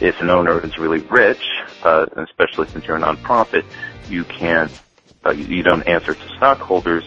[0.01, 1.43] If an owner is really rich,
[1.83, 3.65] uh, especially since you're a nonprofit,
[4.09, 4.71] you can't,
[5.27, 7.05] uh, you, don't answer to stockholders,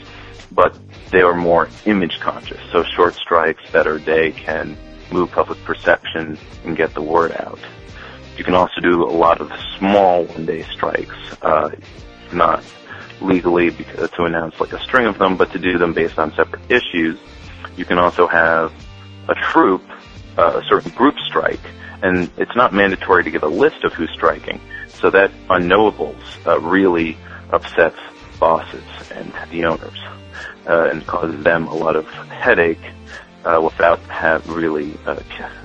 [0.52, 0.78] but
[1.12, 2.60] they are more image conscious.
[2.72, 4.78] So short strikes, better day can
[5.12, 7.60] move public perception and get the word out.
[8.38, 11.72] You can also do a lot of small one-day strikes, uh,
[12.32, 12.64] not
[13.22, 16.34] legally because, to announce like a string of them, but to do them based on
[16.36, 17.20] separate issues.
[17.76, 18.72] You can also have
[19.28, 19.84] a troop,
[20.38, 21.60] uh, a certain group strike,
[22.02, 24.62] and it's not mandatory to give a list of who's striking.
[24.88, 27.18] So that unknowables uh, really
[27.52, 28.00] upsets
[28.40, 29.98] bosses and the owners,
[30.68, 32.80] uh, and causes them a lot of headache
[33.46, 35.20] uh, without have really uh,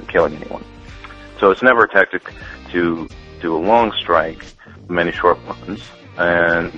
[0.08, 0.64] killing anyone.
[1.40, 2.32] So it's never a tactic
[2.72, 3.08] to
[3.40, 4.44] do a long strike,
[4.88, 5.82] many short ones,
[6.16, 6.72] and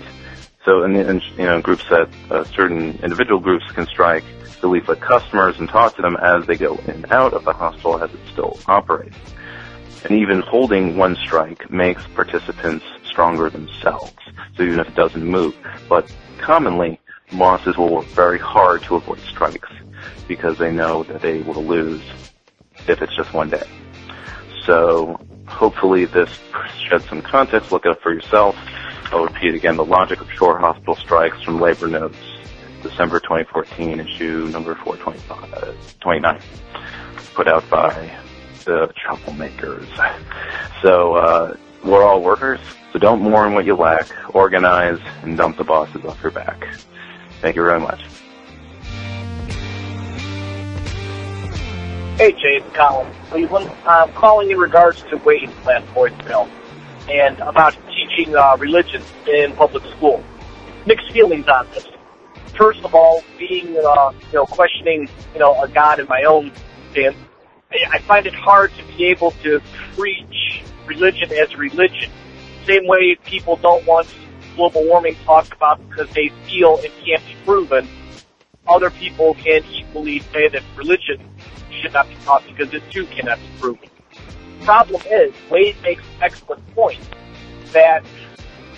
[0.64, 4.24] so in, and you know groups that uh, certain individual groups can strike
[4.60, 7.52] to leaflet customers and talk to them as they go in and out of the
[7.52, 9.16] hospital as it still operates.
[10.04, 12.84] And even holding one strike makes participants
[13.16, 14.12] stronger themselves.
[14.56, 15.56] So even if it doesn't move.
[15.88, 16.06] But
[16.36, 17.00] commonly,
[17.32, 19.70] bosses will work very hard to avoid strikes
[20.28, 22.02] because they know that they will lose
[22.86, 23.66] if it's just one day.
[24.66, 26.28] So hopefully this
[26.78, 27.72] sheds some context.
[27.72, 28.54] Look it up for yourself.
[29.06, 32.18] I'll repeat again the logic of short hospital strikes from Labor Notes,
[32.82, 36.40] December 2014, issue number 425, uh, 29,
[37.32, 38.14] put out by
[38.66, 39.86] the troublemakers.
[40.82, 41.56] So uh,
[41.86, 42.60] we're all workers,
[42.92, 44.08] so don't mourn what you lack.
[44.34, 46.66] Organize and dump the bosses off your back.
[47.40, 48.00] Thank you very much.
[52.18, 53.12] Hey, Jay, it's Colin.
[53.30, 53.70] Cleveland.
[53.86, 56.48] I'm calling in regards to Wade's last voicemail
[57.10, 60.24] and about teaching uh, religion in public school.
[60.86, 61.86] Mixed feelings on this.
[62.56, 66.50] First of all, being, uh, you know, questioning, you know, a God in my own
[66.96, 67.14] I,
[67.90, 69.60] I find it hard to be able to
[69.94, 72.10] preach religion as religion.
[72.64, 74.08] Same way people don't want
[74.54, 77.88] global warming talked about because they feel it can't be proven.
[78.66, 81.20] Other people can equally say that religion
[81.70, 83.88] should not be taught because it too cannot be proven.
[84.62, 86.98] Problem is, Wade makes an excellent point
[87.72, 88.04] that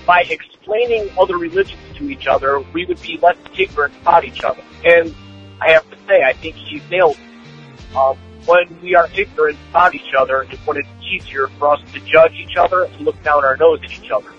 [0.04, 4.62] by explaining other religions to each other, we would be less ignorant about each other.
[4.84, 5.14] And
[5.60, 7.96] I have to say, I think he's nailed it.
[7.96, 8.18] Um,
[8.48, 12.32] when we are ignorant about each other is when it's easier for us to judge
[12.32, 14.30] each other and look down our nose at each other.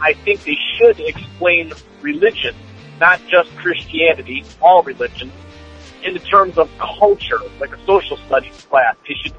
[0.00, 2.54] I think they should explain religion,
[3.00, 5.32] not just Christianity, all religions,
[6.04, 8.94] in the terms of culture, like a social studies class.
[9.08, 9.34] They should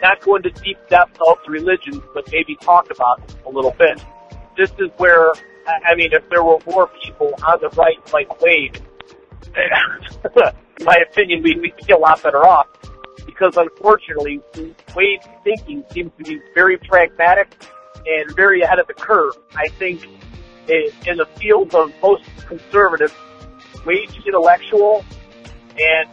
[0.00, 3.72] not go into deep depth of the religions, but maybe talk about it a little
[3.72, 4.02] bit.
[4.56, 5.30] This is where,
[5.66, 8.80] I mean, if there were more people on the right like Wade,
[10.80, 12.66] my opinion, we'd be a lot better off.
[13.26, 14.40] Because unfortunately,
[14.94, 17.54] Wade's thinking seems to be very pragmatic
[18.06, 19.34] and very ahead of the curve.
[19.54, 20.04] I think
[20.68, 23.14] in, the field of most conservatives,
[23.84, 25.04] Wade's intellectual
[25.78, 26.08] and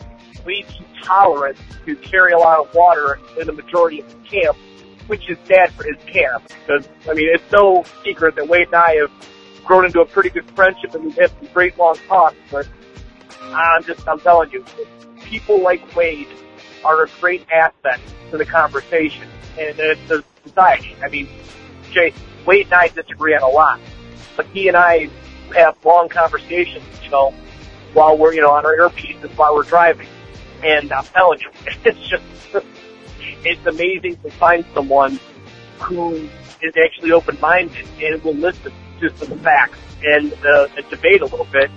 [0.46, 4.58] too tolerant to carry a lot of water in the majority of the camp,
[5.08, 6.44] which is bad for his camp.
[6.48, 9.12] Because, I mean, it's no secret that Wade and I have
[9.64, 12.68] grown into a pretty good friendship and we've had some great long talks, but
[13.42, 14.66] I'm just, I'm telling you,
[15.24, 16.28] people like Wade
[16.84, 18.00] are a great asset
[18.32, 19.28] to the conversation
[19.58, 20.96] and to society.
[21.04, 21.28] I mean,
[21.92, 22.14] Jay,
[22.46, 23.80] Wade and I disagree on a lot,
[24.36, 25.10] but he and I
[25.56, 27.34] have long conversations, you know,
[27.94, 30.08] while we're, you know, on our earpieces while we're driving.
[30.64, 31.50] And I'm telling you,
[31.86, 32.24] it's just,
[33.44, 35.20] it's amazing to find someone
[35.80, 36.30] who
[36.62, 41.48] is actually open-minded and will listen to some facts and, uh, and debate a little
[41.52, 41.72] bit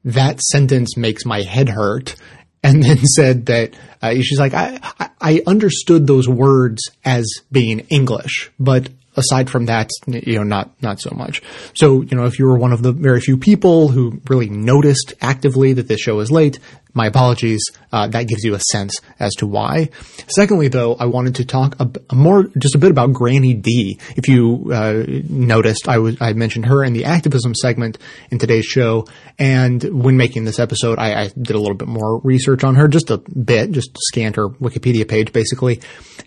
[0.05, 2.17] "That sentence makes my head hurt."
[2.65, 7.81] And then said that uh, she's like, I, I I understood those words as being
[7.91, 11.43] English, but aside from that, you know, not, not so much.
[11.75, 15.15] So, you know, if you were one of the very few people who really noticed
[15.21, 16.59] actively that this show is late,
[16.95, 17.63] my apologies.
[17.91, 19.89] Uh, that gives you a sense as to why.
[20.29, 23.99] Secondly, though, I wanted to talk a, a more, just a bit about Granny D.
[24.17, 27.99] If you uh, noticed, I was I mentioned her in the activism segment
[28.31, 29.07] in today's show,
[29.39, 32.89] and when making this episode, I, I did a little bit more research on her,
[32.89, 35.81] just a bit, just scanned her Wikipedia page, basically,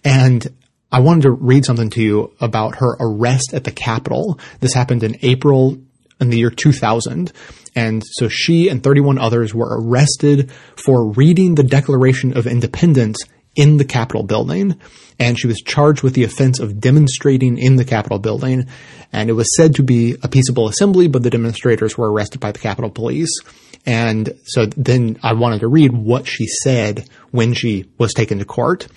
[0.03, 0.47] and
[0.95, 4.39] I wanted to read something to you about her arrest at the Capitol.
[4.61, 5.77] This happened in April
[6.21, 7.33] in the year 2000.
[7.75, 13.17] And so she and 31 others were arrested for reading the Declaration of Independence
[13.57, 14.79] in the Capitol building,
[15.19, 18.65] and she was charged with the offense of demonstrating in the Capitol building.
[19.11, 22.53] And it was said to be a peaceable assembly, but the demonstrators were arrested by
[22.53, 23.37] the Capitol Police.
[23.85, 28.45] And so then I wanted to read what she said when she was taken to
[28.45, 28.87] court.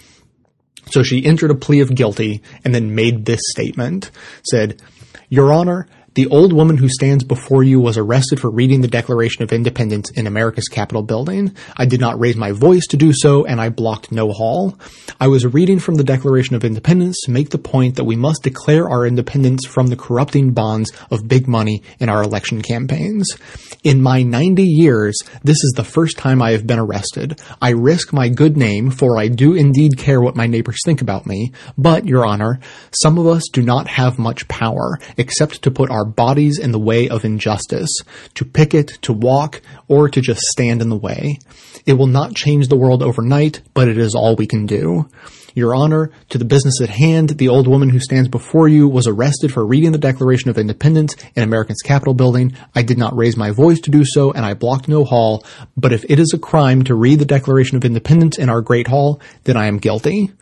[0.90, 4.10] So she entered a plea of guilty and then made this statement,
[4.48, 4.80] said,
[5.28, 5.88] Your Honor,
[6.18, 10.10] the old woman who stands before you was arrested for reading the Declaration of Independence
[10.10, 11.54] in America's Capitol building.
[11.76, 14.76] I did not raise my voice to do so, and I blocked no hall.
[15.20, 18.42] I was reading from the Declaration of Independence to make the point that we must
[18.42, 23.36] declare our independence from the corrupting bonds of big money in our election campaigns.
[23.84, 27.40] In my 90 years, this is the first time I have been arrested.
[27.62, 31.26] I risk my good name, for I do indeed care what my neighbors think about
[31.26, 31.52] me.
[31.76, 32.58] But, Your Honor,
[32.90, 36.78] some of us do not have much power, except to put our bodies in the
[36.78, 37.90] way of injustice,
[38.34, 41.38] to picket, to walk, or to just stand in the way.
[41.86, 45.08] It will not change the world overnight, but it is all we can do.
[45.54, 49.06] Your Honor, to the business at hand, the old woman who stands before you was
[49.06, 52.54] arrested for reading the Declaration of Independence in America's Capitol building.
[52.74, 55.44] I did not raise my voice to do so, and I blocked no hall.
[55.76, 58.86] But if it is a crime to read the Declaration of Independence in our Great
[58.86, 60.32] Hall, then I am guilty.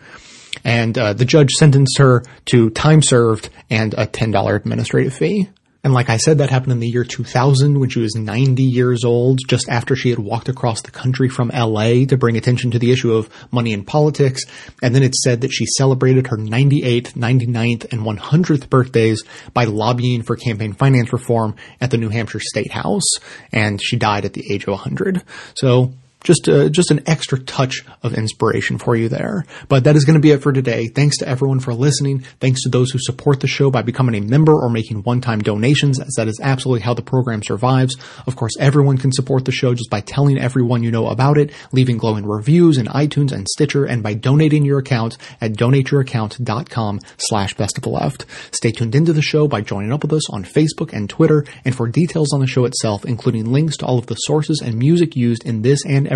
[0.65, 5.49] And uh, the judge sentenced her to time served and a $10 administrative fee.
[5.87, 9.05] And like I said, that happened in the year 2000 when she was 90 years
[9.05, 12.81] old, just after she had walked across the country from LA to bring attention to
[12.81, 14.43] the issue of money in politics.
[14.83, 19.23] And then it's said that she celebrated her 98th, 99th, and 100th birthdays
[19.55, 23.07] by lobbying for campaign finance reform at the New Hampshire State House.
[23.53, 25.23] And she died at the age of 100.
[25.55, 25.93] So
[26.25, 29.47] just uh, just an extra touch of inspiration for you there.
[29.69, 30.89] But that is going to be it for today.
[30.89, 32.21] Thanks to everyone for listening.
[32.41, 36.01] Thanks to those who support the show by becoming a member or making one-time donations,
[36.01, 37.97] as that is absolutely how the program survives.
[38.27, 41.53] Of course, everyone can support the show just by telling everyone you know about it,
[41.73, 47.55] leaving glowing reviews in iTunes and Stitcher, and by donating your account at donateyouraccount.com slash
[47.55, 48.27] best of the left.
[48.51, 51.75] Stay tuned into the show by joining up with us on Facebook and Twitter, and
[51.75, 55.15] for details on the show itself, including links to all of the sources and music
[55.15, 56.16] used in this and every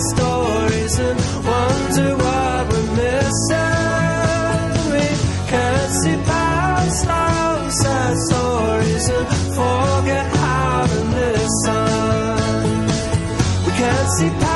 [0.00, 3.74] stories and wonder what we're missing.
[4.92, 5.06] We
[5.50, 6.54] can't see past.
[13.66, 14.53] We can't see past.